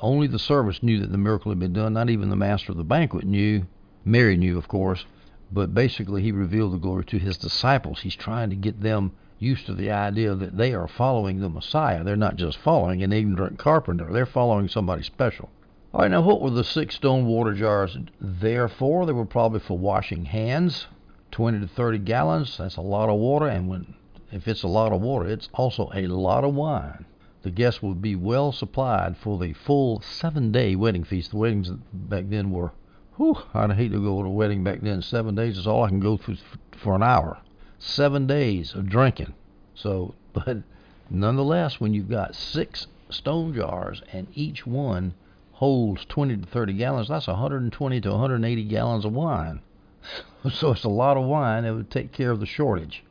Only 0.00 0.26
the 0.26 0.40
servants 0.40 0.82
knew 0.82 0.98
that 0.98 1.12
the 1.12 1.18
miracle 1.18 1.52
had 1.52 1.60
been 1.60 1.72
done. 1.72 1.92
Not 1.92 2.10
even 2.10 2.30
the 2.30 2.34
master 2.34 2.72
of 2.72 2.78
the 2.78 2.82
banquet 2.82 3.24
knew. 3.24 3.64
Mary 4.04 4.36
knew, 4.36 4.58
of 4.58 4.66
course. 4.66 5.06
But 5.52 5.72
basically, 5.72 6.22
he 6.22 6.32
revealed 6.32 6.72
the 6.72 6.78
glory 6.78 7.04
to 7.04 7.18
his 7.20 7.38
disciples. 7.38 8.00
He's 8.00 8.16
trying 8.16 8.50
to 8.50 8.56
get 8.56 8.80
them 8.80 9.12
used 9.38 9.66
to 9.66 9.74
the 9.74 9.92
idea 9.92 10.34
that 10.34 10.56
they 10.56 10.74
are 10.74 10.88
following 10.88 11.38
the 11.38 11.48
Messiah. 11.48 12.02
They're 12.02 12.16
not 12.16 12.34
just 12.34 12.58
following 12.58 13.04
an 13.04 13.12
ignorant 13.12 13.56
carpenter, 13.56 14.12
they're 14.12 14.26
following 14.26 14.66
somebody 14.66 15.04
special. 15.04 15.48
All 15.96 16.02
right, 16.02 16.10
now 16.10 16.20
what 16.20 16.42
were 16.42 16.50
the 16.50 16.62
six 16.62 16.96
stone 16.96 17.24
water 17.24 17.54
jars 17.54 17.96
there 18.20 18.68
for? 18.68 19.06
They 19.06 19.14
were 19.14 19.24
probably 19.24 19.60
for 19.60 19.78
washing 19.78 20.26
hands, 20.26 20.88
20 21.30 21.60
to 21.60 21.66
30 21.66 22.00
gallons. 22.00 22.58
That's 22.58 22.76
a 22.76 22.82
lot 22.82 23.08
of 23.08 23.18
water, 23.18 23.46
and 23.46 23.66
when 23.66 23.94
if 24.30 24.46
it's 24.46 24.62
a 24.62 24.68
lot 24.68 24.92
of 24.92 25.00
water, 25.00 25.26
it's 25.26 25.48
also 25.54 25.90
a 25.94 26.06
lot 26.08 26.44
of 26.44 26.54
wine. 26.54 27.06
The 27.40 27.50
guests 27.50 27.80
would 27.80 28.02
be 28.02 28.14
well 28.14 28.52
supplied 28.52 29.16
for 29.16 29.38
the 29.38 29.54
full 29.54 30.02
seven-day 30.02 30.76
wedding 30.76 31.02
feast. 31.02 31.30
The 31.30 31.38
weddings 31.38 31.70
back 31.94 32.24
then 32.28 32.50
were, 32.50 32.72
whew, 33.16 33.38
I'd 33.54 33.72
hate 33.72 33.92
to 33.92 33.98
go 33.98 34.20
to 34.20 34.28
a 34.28 34.30
wedding 34.30 34.62
back 34.62 34.82
then. 34.82 35.00
Seven 35.00 35.34
days 35.34 35.56
is 35.56 35.66
all 35.66 35.84
I 35.84 35.88
can 35.88 36.00
go 36.00 36.18
through 36.18 36.36
for 36.72 36.94
an 36.94 37.02
hour 37.02 37.38
seven 37.78 38.26
days 38.26 38.74
of 38.74 38.90
drinking. 38.90 39.32
So, 39.74 40.14
but 40.34 40.58
nonetheless, 41.08 41.80
when 41.80 41.94
you've 41.94 42.10
got 42.10 42.34
six 42.34 42.86
stone 43.08 43.54
jars 43.54 44.02
and 44.12 44.26
each 44.34 44.66
one 44.66 45.14
holds 45.56 46.04
20 46.04 46.36
to 46.36 46.46
30 46.46 46.74
gallons, 46.74 47.08
that's 47.08 47.28
120 47.28 48.00
to 48.02 48.10
180 48.10 48.64
gallons 48.64 49.06
of 49.06 49.12
wine. 49.12 49.60
So 50.52 50.72
it's 50.72 50.84
a 50.84 50.88
lot 50.88 51.16
of 51.16 51.24
wine 51.24 51.64
that 51.64 51.74
would 51.74 51.90
take 51.90 52.12
care 52.12 52.30
of 52.30 52.40
the 52.40 52.46
shortage. 52.46 53.02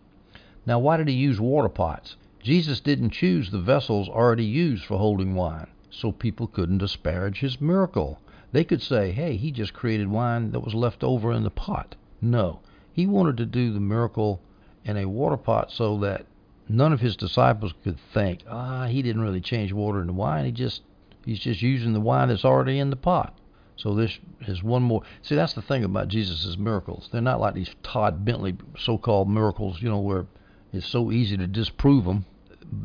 Now, 0.65 0.77
why 0.77 0.95
did 0.95 1.07
he 1.07 1.15
use 1.15 1.39
water 1.39 1.67
pots? 1.67 2.15
Jesus 2.41 2.79
didn't 2.79 3.09
choose 3.09 3.49
the 3.49 3.59
vessels 3.59 4.07
already 4.07 4.45
used 4.45 4.85
for 4.85 4.99
holding 4.99 5.33
wine, 5.33 5.67
so 5.89 6.11
people 6.11 6.45
couldn't 6.45 6.77
disparage 6.77 7.39
his 7.39 7.59
miracle. 7.59 8.19
They 8.51 8.63
could 8.63 8.81
say, 8.81 9.11
hey, 9.11 9.35
he 9.37 9.51
just 9.51 9.73
created 9.73 10.07
wine 10.07 10.51
that 10.51 10.63
was 10.63 10.75
left 10.75 11.03
over 11.03 11.33
in 11.33 11.43
the 11.43 11.49
pot. 11.49 11.95
No, 12.21 12.59
he 12.93 13.07
wanted 13.07 13.37
to 13.37 13.47
do 13.47 13.73
the 13.73 13.79
miracle 13.79 14.39
in 14.85 14.97
a 14.97 15.09
water 15.09 15.37
pot 15.37 15.71
so 15.71 15.97
that 15.97 16.27
none 16.69 16.93
of 16.93 17.01
his 17.01 17.15
disciples 17.15 17.73
could 17.83 17.99
think, 17.99 18.43
ah, 18.47 18.85
he 18.85 19.01
didn't 19.01 19.23
really 19.23 19.41
change 19.41 19.73
water 19.73 19.99
into 19.99 20.13
wine. 20.13 20.45
He 20.45 20.51
just 20.51 20.83
he's 21.25 21.39
just 21.39 21.61
using 21.61 21.93
the 21.93 21.99
wine 21.99 22.29
that's 22.29 22.45
already 22.45 22.79
in 22.79 22.89
the 22.89 22.95
pot. 22.95 23.37
So 23.77 23.93
this 23.93 24.19
is 24.47 24.63
one 24.63 24.83
more. 24.83 25.01
See, 25.21 25.35
that's 25.35 25.53
the 25.53 25.61
thing 25.61 25.83
about 25.83 26.07
Jesus' 26.07 26.57
miracles. 26.57 27.09
They're 27.11 27.21
not 27.21 27.41
like 27.41 27.55
these 27.55 27.75
Todd 27.83 28.23
Bentley 28.23 28.55
so-called 28.77 29.29
miracles, 29.29 29.81
you 29.81 29.89
know, 29.89 29.99
where 29.99 30.27
it's 30.71 30.87
so 30.87 31.11
easy 31.11 31.35
to 31.37 31.47
disprove 31.47 32.05
them. 32.05 32.25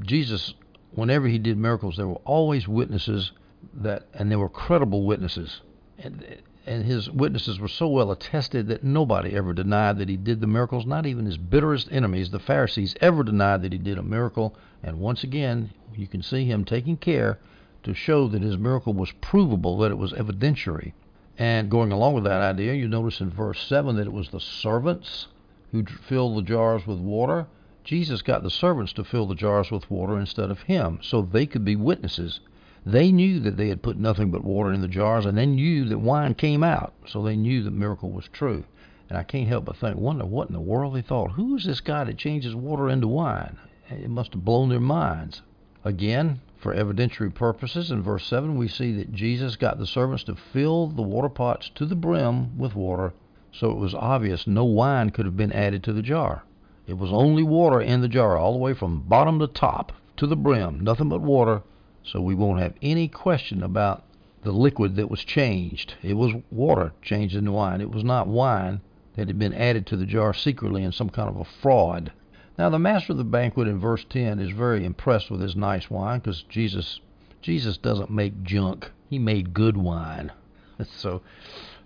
Jesus, 0.03 0.55
whenever 0.90 1.29
he 1.29 1.38
did 1.38 1.57
miracles, 1.59 1.96
there 1.96 2.09
were 2.09 2.20
always 2.24 2.66
witnesses 2.66 3.33
that, 3.74 4.09
and 4.14 4.31
they 4.31 4.37
were 4.37 4.48
credible 4.48 5.05
witnesses. 5.07 5.61
And 5.98 6.42
and 6.66 6.85
his 6.85 7.11
witnesses 7.11 7.59
were 7.59 7.68
so 7.68 7.88
well 7.88 8.12
attested 8.12 8.68
that 8.68 8.85
nobody 8.85 9.35
ever 9.35 9.53
denied 9.53 9.98
that 9.98 10.09
he 10.09 10.16
did 10.16 10.40
the 10.40 10.46
miracles. 10.46 10.85
Not 10.85 11.07
even 11.07 11.24
his 11.24 11.38
bitterest 11.38 11.88
enemies, 11.90 12.31
the 12.31 12.38
Pharisees, 12.38 12.94
ever 13.00 13.24
denied 13.24 13.62
that 13.62 13.72
he 13.72 13.79
did 13.79 13.98
a 13.98 14.03
miracle. 14.03 14.55
And 14.83 15.00
once 15.00 15.24
again, 15.24 15.70
you 15.94 16.07
can 16.07 16.22
see 16.22 16.44
him 16.44 16.64
taking 16.64 16.96
care 16.96 17.38
to 17.83 17.95
show 17.95 18.29
that 18.29 18.43
his 18.43 18.59
miracle 18.59 18.93
was 18.93 19.12
provable, 19.21 19.79
that 19.79 19.90
it 19.90 19.99
was 19.99 20.12
evidentiary. 20.12 20.93
And 21.38 21.71
going 21.71 21.93
along 21.93 22.14
with 22.14 22.25
that 22.25 22.43
idea, 22.43 22.75
you 22.75 22.87
notice 22.88 23.21
in 23.21 23.31
verse 23.31 23.66
7 23.66 23.97
that 23.97 24.07
it 24.07 24.12
was 24.12 24.29
the 24.29 24.40
servants 24.40 25.29
who 25.73 25.85
filled 25.85 26.37
the 26.37 26.43
jars 26.43 26.87
with 26.87 26.99
water. 26.99 27.47
Jesus 27.83 28.23
got 28.23 28.43
the 28.43 28.51
servants 28.51 28.93
to 28.95 29.05
fill 29.05 29.27
the 29.27 29.35
jars 29.35 29.71
with 29.71 29.90
water 29.90 30.19
instead 30.19 30.51
of 30.51 30.61
him, 30.62 30.99
so 31.03 31.23
they 31.23 31.47
could 31.47 31.64
be 31.64 31.77
witnesses. 31.77 32.40
They 32.85 33.11
knew 33.12 33.40
that 33.40 33.57
they 33.57 33.69
had 33.69 33.83
put 33.83 33.97
nothing 33.97 34.31
but 34.31 34.45
water 34.45 34.73
in 34.73 34.81
the 34.81 34.88
jars, 34.88 35.27
and 35.27 35.37
they 35.37 35.47
knew 35.47 35.85
that 35.87 35.99
wine 35.99 36.35
came 36.35 36.62
out, 36.62 36.93
so 37.07 37.23
they 37.23 37.37
knew 37.37 37.62
the 37.62 37.71
miracle 37.71 38.11
was 38.11 38.29
true. 38.29 38.64
And 39.09 39.19
I 39.19 39.23
can't 39.23 39.49
help 39.49 39.64
but 39.64 39.77
think, 39.77 39.97
wonder 39.97 40.25
what 40.25 40.49
in 40.49 40.55
the 40.55 40.61
world 40.61 40.95
they 40.95 41.03
thought. 41.03 41.33
Who 41.33 41.57
is 41.57 41.64
this 41.64 41.81
guy 41.81 42.05
that 42.05 42.16
changes 42.16 42.55
water 42.55 42.88
into 42.88 43.09
wine? 43.09 43.57
It 43.88 44.09
must 44.09 44.35
have 44.35 44.45
blown 44.45 44.69
their 44.69 44.79
minds. 44.79 45.43
Again, 45.85 46.40
for 46.61 46.75
evidentiary 46.75 47.35
purposes, 47.35 47.90
in 47.90 48.03
verse 48.03 48.27
7, 48.27 48.55
we 48.55 48.68
see 48.68 48.92
that 48.92 49.12
Jesus 49.12 49.57
got 49.57 49.79
the 49.79 49.87
servants 49.87 50.25
to 50.25 50.35
fill 50.35 50.88
the 50.88 51.01
water 51.01 51.31
pots 51.31 51.70
to 51.75 51.87
the 51.87 51.96
brim 51.96 52.59
with 52.59 52.75
water, 52.75 53.14
so 53.51 53.70
it 53.70 53.79
was 53.79 53.94
obvious 53.94 54.46
no 54.46 54.64
wine 54.64 55.09
could 55.09 55.25
have 55.25 55.38
been 55.38 55.53
added 55.53 55.83
to 55.83 55.92
the 55.94 56.03
jar. 56.03 56.42
It 56.87 56.99
was 56.99 57.12
only 57.12 57.42
water 57.42 57.81
in 57.81 58.03
the 58.03 58.09
jar, 58.09 58.37
all 58.37 58.53
the 58.53 58.59
way 58.59 58.75
from 58.75 59.01
bottom 59.03 59.38
to 59.38 59.46
top, 59.46 59.92
to 60.18 60.27
the 60.27 60.37
brim, 60.37 60.81
nothing 60.81 61.09
but 61.09 61.23
water, 61.23 61.62
so 62.03 62.20
we 62.20 62.35
won't 62.35 62.61
have 62.61 62.75
any 62.83 63.09
question 63.09 63.62
about 63.62 64.05
the 64.42 64.53
liquid 64.53 64.96
that 64.96 65.11
was 65.11 65.25
changed. 65.25 65.94
It 66.03 66.14
was 66.14 66.35
water 66.51 66.92
changed 67.01 67.37
into 67.37 67.53
wine. 67.53 67.81
It 67.81 67.90
was 67.90 68.05
not 68.05 68.27
wine 68.27 68.81
that 69.16 69.29
had 69.29 69.38
been 69.38 69.55
added 69.55 69.87
to 69.87 69.96
the 69.96 70.07
jar 70.07 70.35
secretly 70.35 70.83
in 70.83 70.92
some 70.92 71.11
kind 71.11 71.29
of 71.29 71.37
a 71.37 71.44
fraud. 71.44 72.12
Now 72.61 72.68
the 72.68 72.79
master 72.79 73.12
of 73.12 73.16
the 73.16 73.25
banquet 73.25 73.68
in 73.68 73.81
verse 73.81 74.05
10 74.11 74.38
is 74.38 74.51
very 74.51 74.85
impressed 74.85 75.31
with 75.31 75.40
his 75.40 75.57
nice 75.57 75.88
wine 75.88 76.18
because 76.18 76.42
Jesus 76.42 77.01
Jesus 77.40 77.79
doesn't 77.79 78.11
make 78.11 78.42
junk. 78.42 78.90
He 79.09 79.18
made 79.18 79.55
good 79.55 79.79
wine. 79.79 80.31
So 80.85 81.23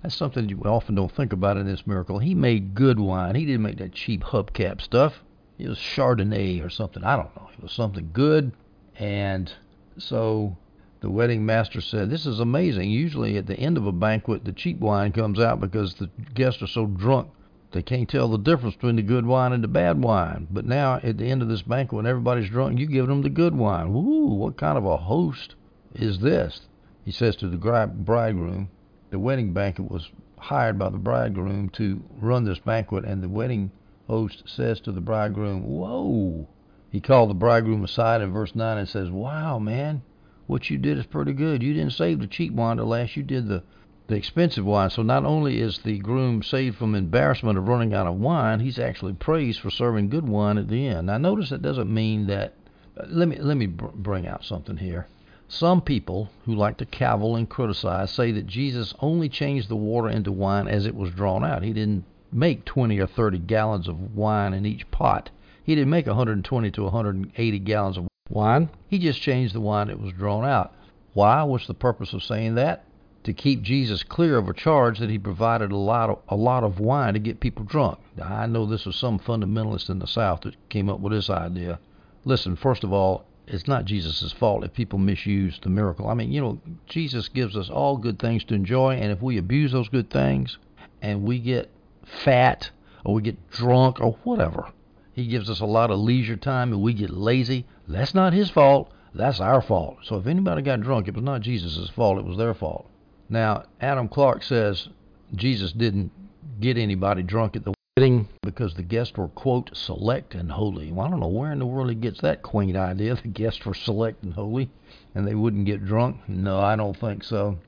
that's 0.03 0.17
something 0.17 0.49
you 0.49 0.61
often 0.65 0.97
don't 0.97 1.13
think 1.13 1.33
about 1.33 1.59
in 1.59 1.67
this 1.67 1.87
miracle. 1.87 2.19
He 2.19 2.35
made 2.35 2.75
good 2.75 2.99
wine. 2.99 3.37
He 3.37 3.47
didn't 3.47 3.63
make 3.63 3.79
that 3.79 3.93
cheap 3.93 4.25
hubcap 4.25 4.81
stuff. 4.81 5.23
It 5.59 5.69
was 5.69 5.79
Chardonnay 5.79 6.65
or 6.65 6.71
something. 6.71 7.05
I 7.05 7.15
don't 7.15 7.37
know. 7.37 7.49
It 7.57 7.63
was 7.63 7.71
something 7.71 8.11
good. 8.13 8.51
And 8.97 9.53
so 9.97 10.57
the 10.99 11.11
wedding 11.11 11.47
master 11.47 11.81
said, 11.81 12.11
This 12.11 12.27
is 12.27 12.41
amazing. 12.41 12.91
Usually 12.91 13.37
at 13.37 13.47
the 13.47 13.57
end 13.57 13.77
of 13.77 13.87
a 13.87 13.93
banquet, 13.93 14.45
the 14.45 14.53
cheap 14.53 14.81
wine 14.81 15.13
comes 15.13 15.39
out 15.39 15.61
because 15.61 15.95
the 15.95 16.11
guests 16.35 16.63
are 16.63 16.67
so 16.67 16.87
drunk 16.87 17.29
they 17.75 17.83
can't 17.83 18.09
tell 18.09 18.29
the 18.29 18.39
difference 18.39 18.77
between 18.77 18.95
the 18.95 19.03
good 19.03 19.27
wine 19.27 19.53
and 19.53 19.63
the 19.63 19.69
bad 19.69 20.01
wine. 20.01 20.47
But 20.49 20.65
now 20.65 21.01
at 21.03 21.19
the 21.19 21.27
end 21.27 21.43
of 21.43 21.49
this 21.49 21.63
banquet, 21.63 21.97
when 21.97 22.07
everybody's 22.07 22.49
drunk, 22.49 22.79
you 22.79 22.87
give 22.87 23.09
them 23.09 23.23
the 23.23 23.29
good 23.29 23.55
wine. 23.55 23.93
Woo, 23.93 24.27
what 24.29 24.57
kind 24.57 24.79
of 24.79 24.87
a 24.87 24.97
host 24.97 25.57
is 25.93 26.21
this? 26.21 26.69
He 27.05 27.11
says 27.11 27.35
to 27.37 27.49
the 27.49 27.57
bridegroom, 27.57 28.71
the 29.11 29.19
wedding 29.19 29.53
banquet 29.53 29.91
was 29.91 30.09
hired 30.39 30.79
by 30.79 30.89
the 30.89 30.99
bridegroom 30.99 31.69
to 31.71 32.03
run 32.21 32.45
this 32.45 32.61
banquet, 32.61 33.05
and 33.05 33.23
the 33.23 33.29
wedding 33.29 33.73
host 34.07 34.45
says 34.47 34.81
to 34.81 34.93
the 34.93 35.01
bridegroom, 35.01 35.65
Whoa! 35.65 36.47
He 36.93 37.01
called 37.01 37.31
the 37.31 37.35
bridegroom 37.35 37.83
aside 37.83 38.21
in 38.23 38.33
verse 38.33 38.55
9 38.55 38.79
and 38.79 38.89
says, 38.89 39.11
Wow, 39.11 39.59
man, 39.59 40.03
what 40.47 40.71
you 40.71 40.79
did 40.79 40.97
is 40.97 41.07
pretty 41.07 41.33
good. 41.33 41.61
You 41.61 41.75
didn't 41.75 41.93
save 41.93 42.21
the 42.21 42.29
cheap 42.29 42.53
wine 42.53 42.77
to 42.77 42.85
last, 42.85 43.17
you 43.17 43.25
did 43.25 43.49
the 43.49 43.65
the 44.07 44.17
expensive 44.17 44.65
wine. 44.67 44.91
So 44.91 45.03
not 45.03 45.25
only 45.25 45.61
is 45.61 45.79
the 45.79 45.99
groom 45.99 46.43
saved 46.43 46.77
from 46.77 46.95
embarrassment 46.95 47.57
of 47.57 47.69
running 47.69 47.95
out 47.95 48.07
of 48.07 48.17
wine, 48.17 48.61
he's 48.61 48.79
actually 48.79 49.15
praised 49.15 49.61
for 49.61 49.71
serving 49.71 50.11
good 50.11 50.29
wine 50.29 50.59
at 50.59 50.69
the 50.69 50.87
end. 50.87 51.07
Now 51.07 51.19
notice 51.19 51.51
that 51.51 51.63
doesn't 51.63 51.93
mean 51.93 52.27
that. 52.27 52.55
Uh, 52.99 53.07
let 53.09 53.29
me 53.29 53.37
let 53.39 53.57
me 53.57 53.67
br- 53.67 53.87
bring 53.95 54.27
out 54.27 54.45
something 54.45 54.77
here. 54.77 55.07
Some 55.49 55.81
people 55.81 56.31
who 56.45 56.55
like 56.55 56.77
to 56.79 56.87
cavil 56.87 57.37
and 57.37 57.49
criticize 57.49 58.11
say 58.11 58.31
that 58.33 58.47
Jesus 58.47 58.95
only 59.01 59.29
changed 59.29 59.69
the 59.69 59.77
water 59.77 60.09
into 60.09 60.33
wine 60.33 60.69
as 60.69 60.87
it 60.87 60.95
was 60.95 61.11
drawn 61.11 61.45
out. 61.45 61.63
He 61.63 61.73
didn't 61.73 62.05
make 62.33 62.65
20 62.65 62.99
or 62.99 63.07
30 63.07 63.39
gallons 63.39 63.89
of 63.89 64.15
wine 64.15 64.53
in 64.53 64.67
each 64.67 64.91
pot. 64.91 65.31
He 65.63 65.75
didn't 65.75 65.91
make 65.91 66.07
120 66.07 66.71
to 66.73 66.83
180 66.83 67.59
gallons 67.61 67.97
of 67.97 68.09
wine. 68.29 68.69
He 68.89 68.99
just 68.99 69.23
changed 69.23 69.55
the 69.55 69.61
wine 69.61 69.89
that 69.89 70.01
was 70.01 70.13
drawn 70.13 70.45
out. 70.45 70.75
Why? 71.15 71.43
What's 71.45 71.67
the 71.67 71.75
purpose 71.75 72.13
of 72.13 72.23
saying 72.23 72.57
that? 72.57 72.85
To 73.25 73.33
keep 73.33 73.63
Jesus 73.63 74.03
clear 74.03 74.37
of 74.37 74.49
a 74.49 74.55
charge 74.55 74.99
that 74.99 75.11
he 75.11 75.19
provided 75.19 75.73
a 75.73 75.77
lot 75.77 76.11
of 76.11 76.19
a 76.29 76.37
lot 76.37 76.63
of 76.63 76.79
wine 76.79 77.15
to 77.15 77.19
get 77.19 77.41
people 77.41 77.65
drunk. 77.65 77.99
Now, 78.17 78.27
I 78.27 78.47
know 78.47 78.67
this 78.67 78.87
was 78.87 78.97
some 78.97 79.19
fundamentalist 79.19 79.89
in 79.89 79.99
the 79.99 80.07
South 80.07 80.43
that 80.43 80.69
came 80.69 80.91
up 80.91 81.01
with 81.01 81.13
this 81.13 81.31
idea. 81.31 81.81
Listen, 82.25 82.55
first 82.55 82.85
of 82.85 82.93
all, 82.93 83.25
it's 83.47 83.67
not 83.67 83.87
Jesus' 83.87 84.33
fault 84.33 84.65
if 84.65 84.73
people 84.73 84.99
misuse 84.99 85.59
the 85.63 85.69
miracle. 85.71 86.09
I 86.09 86.15
mean, 86.15 86.33
you 86.33 86.41
know, 86.41 86.61
Jesus 86.87 87.29
gives 87.29 87.57
us 87.57 87.71
all 87.71 87.97
good 87.97 88.19
things 88.19 88.45
to 88.45 88.55
enjoy, 88.55 88.95
and 88.95 89.11
if 89.11 89.23
we 89.23 89.39
abuse 89.39 89.73
those 89.73 89.89
good 89.89 90.11
things 90.11 90.59
and 91.03 91.23
we 91.23 91.39
get 91.39 91.71
fat 92.05 92.71
or 93.05 93.15
we 93.15 93.23
get 93.23 93.51
drunk 93.51 94.01
or 94.01 94.19
whatever, 94.25 94.69
he 95.13 95.27
gives 95.27 95.49
us 95.49 95.61
a 95.61 95.67
lot 95.67 95.91
of 95.91 95.99
leisure 95.99 96.37
time 96.37 96.73
and 96.73 96.83
we 96.83 96.93
get 96.93 97.11
lazy. 97.11 97.67
That's 97.89 98.15
not 98.15 98.33
his 98.33 98.51
fault. 98.51 98.91
That's 99.15 99.41
our 99.41 99.63
fault. 99.63 99.99
So 100.03 100.17
if 100.17 100.27
anybody 100.27 100.61
got 100.63 100.81
drunk, 100.81 101.09
it 101.09 101.15
was 101.15 101.23
not 101.23 101.41
Jesus' 101.41 101.89
fault. 101.91 102.19
It 102.19 102.25
was 102.25 102.37
their 102.37 102.53
fault. 102.53 102.91
Now, 103.29 103.65
Adam 103.81 104.09
Clarke 104.09 104.43
says 104.43 104.89
Jesus 105.35 105.73
didn't 105.73 106.13
get 106.61 106.77
anybody 106.77 107.23
drunk 107.23 107.57
at 107.57 107.65
the 107.65 107.75
wedding 107.97 108.29
because 108.43 108.75
the 108.75 108.83
guests 108.83 109.17
were, 109.17 109.29
quote, 109.29 109.71
select 109.73 110.35
and 110.35 110.51
holy. 110.51 110.93
Well, 110.93 111.07
I 111.07 111.11
don't 111.11 111.21
know 111.21 111.29
where 111.29 111.53
in 111.53 111.59
the 111.59 111.67
world 111.67 111.89
he 111.89 111.95
gets 111.95 112.21
that 112.21 112.43
quaint 112.43 112.77
idea. 112.77 113.15
The 113.15 113.29
guests 113.29 113.65
were 113.65 113.75
select 113.75 114.23
and 114.23 114.35
holy 114.35 114.71
and 115.15 115.27
they 115.27 115.35
wouldn't 115.35 115.67
get 115.67 115.85
drunk. 115.85 116.29
No, 116.29 116.59
I 116.61 116.77
don't 116.77 116.97
think 116.97 117.25
so. 117.25 117.59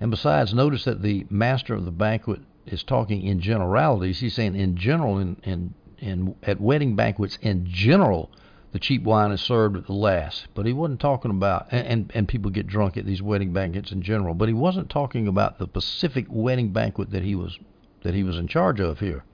And 0.00 0.10
besides, 0.10 0.54
notice 0.54 0.84
that 0.84 1.02
the 1.02 1.26
master 1.28 1.74
of 1.74 1.84
the 1.84 1.90
banquet 1.90 2.40
is 2.66 2.82
talking 2.82 3.22
in 3.22 3.40
generalities. 3.40 4.20
He's 4.20 4.34
saying 4.34 4.54
in 4.56 4.76
general, 4.76 5.18
in, 5.18 5.36
in, 5.42 5.74
in 5.98 6.34
at 6.42 6.60
wedding 6.60 6.96
banquets 6.96 7.38
in 7.42 7.66
general, 7.66 8.30
the 8.72 8.78
cheap 8.78 9.02
wine 9.02 9.32
is 9.32 9.40
served 9.40 9.76
at 9.76 9.86
the 9.86 9.92
last. 9.92 10.46
But 10.54 10.66
he 10.66 10.72
wasn't 10.72 11.00
talking 11.00 11.30
about, 11.30 11.66
and, 11.72 12.10
and, 12.14 12.28
people 12.28 12.50
get 12.50 12.66
drunk 12.66 12.96
at 12.96 13.04
these 13.04 13.20
wedding 13.20 13.52
banquets 13.52 13.90
in 13.90 14.02
general. 14.02 14.34
But 14.34 14.48
he 14.48 14.54
wasn't 14.54 14.88
talking 14.88 15.26
about 15.26 15.58
the 15.58 15.66
specific 15.66 16.26
wedding 16.28 16.72
banquet 16.72 17.10
that 17.10 17.22
he 17.22 17.34
was 17.34 17.58
that 18.02 18.14
he 18.14 18.22
was 18.22 18.38
in 18.38 18.46
charge 18.46 18.80
of 18.80 19.00
here. 19.00 19.24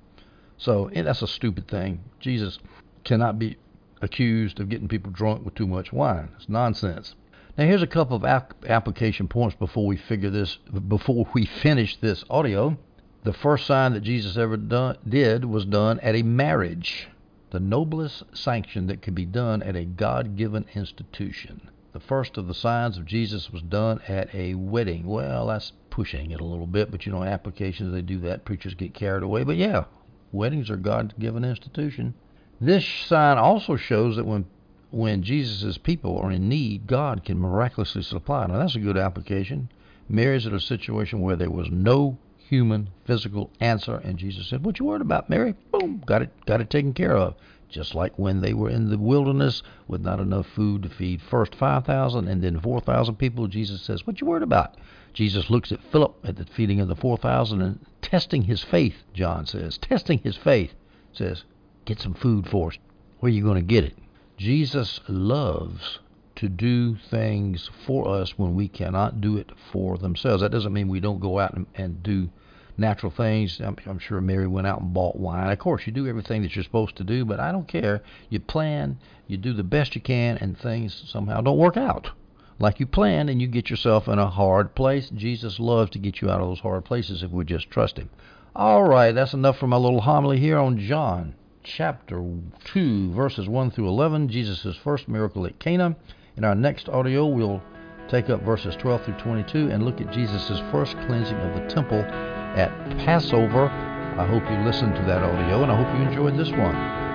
So 0.58 0.90
that's 0.92 1.22
a 1.22 1.26
stupid 1.26 1.68
thing. 1.68 2.02
Jesus 2.18 2.58
cannot 3.04 3.38
be 3.38 3.56
accused 4.00 4.58
of 4.58 4.68
getting 4.68 4.88
people 4.88 5.12
drunk 5.12 5.44
with 5.44 5.54
too 5.54 5.66
much 5.66 5.92
wine. 5.92 6.30
It's 6.36 6.48
nonsense. 6.48 7.14
Now 7.56 7.64
here's 7.64 7.82
a 7.82 7.86
couple 7.86 8.16
of 8.16 8.24
ap- 8.24 8.64
application 8.66 9.28
points 9.28 9.56
before 9.56 9.86
we 9.86 9.96
figure 9.96 10.30
this 10.30 10.56
before 10.88 11.26
we 11.34 11.46
finish 11.46 11.96
this 11.96 12.24
audio. 12.28 12.76
The 13.24 13.32
first 13.32 13.66
sign 13.66 13.92
that 13.92 14.00
Jesus 14.00 14.36
ever 14.36 14.56
done, 14.56 14.98
did 15.06 15.44
was 15.44 15.64
done 15.64 15.98
at 16.00 16.14
a 16.14 16.22
marriage 16.22 17.08
the 17.50 17.60
noblest 17.60 18.24
sanction 18.36 18.86
that 18.88 19.02
could 19.02 19.14
be 19.14 19.24
done 19.24 19.62
at 19.62 19.76
a 19.76 19.84
God 19.84 20.36
given 20.36 20.66
institution. 20.74 21.70
The 21.92 22.00
first 22.00 22.36
of 22.36 22.46
the 22.46 22.54
signs 22.54 22.98
of 22.98 23.06
Jesus 23.06 23.50
was 23.50 23.62
done 23.62 24.00
at 24.06 24.34
a 24.34 24.54
wedding. 24.54 25.06
Well, 25.06 25.46
that's 25.46 25.72
pushing 25.88 26.30
it 26.30 26.40
a 26.40 26.44
little 26.44 26.66
bit, 26.66 26.90
but 26.90 27.06
you 27.06 27.12
know, 27.12 27.22
applications, 27.22 27.92
they 27.92 28.02
do 28.02 28.18
that. 28.20 28.44
Preachers 28.44 28.74
get 28.74 28.92
carried 28.92 29.22
away. 29.22 29.44
But 29.44 29.56
yeah, 29.56 29.84
weddings 30.30 30.68
are 30.68 30.76
God 30.76 31.14
given 31.18 31.44
institution. 31.44 32.14
This 32.60 32.84
sign 32.84 33.38
also 33.38 33.76
shows 33.76 34.16
that 34.16 34.26
when 34.26 34.46
when 34.90 35.22
Jesus' 35.22 35.78
people 35.78 36.18
are 36.18 36.30
in 36.30 36.48
need, 36.48 36.86
God 36.86 37.24
can 37.24 37.38
miraculously 37.38 38.02
supply. 38.02 38.46
Now, 38.46 38.58
that's 38.58 38.76
a 38.76 38.80
good 38.80 38.96
application. 38.96 39.70
Mary's 40.08 40.46
at 40.46 40.52
a 40.52 40.60
situation 40.60 41.20
where 41.20 41.36
there 41.36 41.50
was 41.50 41.70
no 41.70 42.18
human 42.48 42.90
physical 43.04 43.50
answer. 43.60 43.96
And 43.96 44.18
Jesus 44.18 44.48
said, 44.48 44.64
What 44.64 44.78
you 44.78 44.86
worried 44.86 45.02
about, 45.02 45.28
Mary? 45.28 45.54
Boom, 45.72 46.02
got 46.06 46.22
it 46.22 46.30
got 46.46 46.60
it 46.60 46.70
taken 46.70 46.92
care 46.92 47.16
of. 47.16 47.34
Just 47.68 47.94
like 47.94 48.16
when 48.18 48.40
they 48.40 48.54
were 48.54 48.70
in 48.70 48.90
the 48.90 48.98
wilderness 48.98 49.62
with 49.88 50.00
not 50.00 50.20
enough 50.20 50.46
food 50.46 50.84
to 50.84 50.88
feed 50.88 51.20
first 51.20 51.54
five 51.54 51.84
thousand 51.84 52.28
and 52.28 52.42
then 52.42 52.60
four 52.60 52.80
thousand 52.80 53.16
people, 53.16 53.48
Jesus 53.48 53.82
says, 53.82 54.06
What 54.06 54.20
you 54.20 54.26
worried 54.26 54.42
about? 54.42 54.76
Jesus 55.12 55.50
looks 55.50 55.72
at 55.72 55.82
Philip 55.82 56.14
at 56.24 56.36
the 56.36 56.44
feeding 56.44 56.80
of 56.80 56.88
the 56.88 56.94
four 56.94 57.16
thousand 57.16 57.62
and 57.62 57.80
testing 58.02 58.42
his 58.42 58.62
faith, 58.62 59.02
John 59.12 59.46
says, 59.46 59.78
testing 59.78 60.18
his 60.18 60.36
faith, 60.36 60.74
says, 61.12 61.42
Get 61.84 61.98
some 62.00 62.14
food 62.14 62.46
for 62.46 62.68
us. 62.68 62.78
Where 63.18 63.28
are 63.30 63.34
you 63.34 63.42
going 63.42 63.56
to 63.56 63.62
get 63.62 63.84
it? 63.84 63.96
Jesus 64.36 65.00
loves 65.08 65.98
to 66.36 66.48
do 66.48 66.96
things 66.96 67.70
for 67.86 68.08
us 68.08 68.38
when 68.38 68.54
we 68.54 68.68
cannot 68.68 69.20
do 69.20 69.36
it 69.36 69.50
for 69.72 69.98
themselves. 69.98 70.42
That 70.42 70.52
doesn't 70.52 70.72
mean 70.72 70.88
we 70.88 71.00
don't 71.00 71.20
go 71.20 71.38
out 71.38 71.54
and, 71.54 71.66
and 71.74 72.02
do 72.02 72.30
natural 72.78 73.10
things. 73.10 73.60
I'm, 73.60 73.76
I'm, 73.86 73.98
sure 73.98 74.20
Mary 74.20 74.46
went 74.46 74.66
out 74.66 74.80
and 74.80 74.92
bought 74.92 75.16
wine. 75.16 75.50
Of 75.50 75.58
course, 75.58 75.86
you 75.86 75.92
do 75.92 76.06
everything 76.06 76.42
that 76.42 76.54
you're 76.54 76.64
supposed 76.64 76.96
to 76.96 77.04
do, 77.04 77.24
but 77.24 77.40
I 77.40 77.52
don't 77.52 77.68
care. 77.68 78.02
You 78.28 78.40
plan, 78.40 78.98
you 79.26 79.36
do 79.36 79.52
the 79.52 79.64
best 79.64 79.94
you 79.94 80.00
can, 80.00 80.36
and 80.38 80.58
things 80.58 81.04
somehow 81.08 81.40
don't 81.40 81.58
work 81.58 81.76
out 81.76 82.10
like 82.58 82.80
you 82.80 82.86
planned, 82.86 83.28
and 83.28 83.40
you 83.40 83.46
get 83.46 83.68
yourself 83.68 84.08
in 84.08 84.18
a 84.18 84.30
hard 84.30 84.74
place. 84.74 85.10
Jesus 85.10 85.60
loves 85.60 85.90
to 85.90 85.98
get 85.98 86.20
you 86.20 86.30
out 86.30 86.40
of 86.40 86.48
those 86.48 86.60
hard 86.60 86.84
places 86.84 87.22
if 87.22 87.30
we 87.30 87.44
just 87.44 87.70
trust 87.70 87.98
Him. 87.98 88.10
All 88.54 88.84
right, 88.84 89.12
that's 89.12 89.34
enough 89.34 89.58
for 89.58 89.66
my 89.66 89.76
little 89.76 90.00
homily 90.00 90.38
here 90.38 90.58
on 90.58 90.78
John 90.78 91.34
chapter 91.62 92.24
2, 92.64 93.12
verses 93.12 93.48
1 93.48 93.72
through 93.72 93.88
11, 93.88 94.28
Jesus' 94.28 94.76
first 94.76 95.08
miracle 95.08 95.44
at 95.46 95.58
Cana. 95.58 95.96
In 96.36 96.44
our 96.44 96.54
next 96.54 96.90
audio, 96.90 97.24
we'll 97.24 97.62
take 98.08 98.28
up 98.28 98.42
verses 98.42 98.76
12 98.76 99.04
through 99.06 99.18
22 99.18 99.70
and 99.70 99.82
look 99.82 100.02
at 100.02 100.12
Jesus' 100.12 100.60
first 100.70 100.92
cleansing 101.06 101.38
of 101.38 101.54
the 101.54 101.66
temple 101.66 102.00
at 102.00 102.70
Passover. 102.98 103.68
I 103.70 104.26
hope 104.26 104.42
you 104.50 104.58
listened 104.58 104.94
to 104.96 105.02
that 105.02 105.22
audio 105.22 105.62
and 105.62 105.72
I 105.72 105.82
hope 105.82 105.98
you 105.98 106.06
enjoyed 106.06 106.36
this 106.36 106.50
one. 106.50 107.05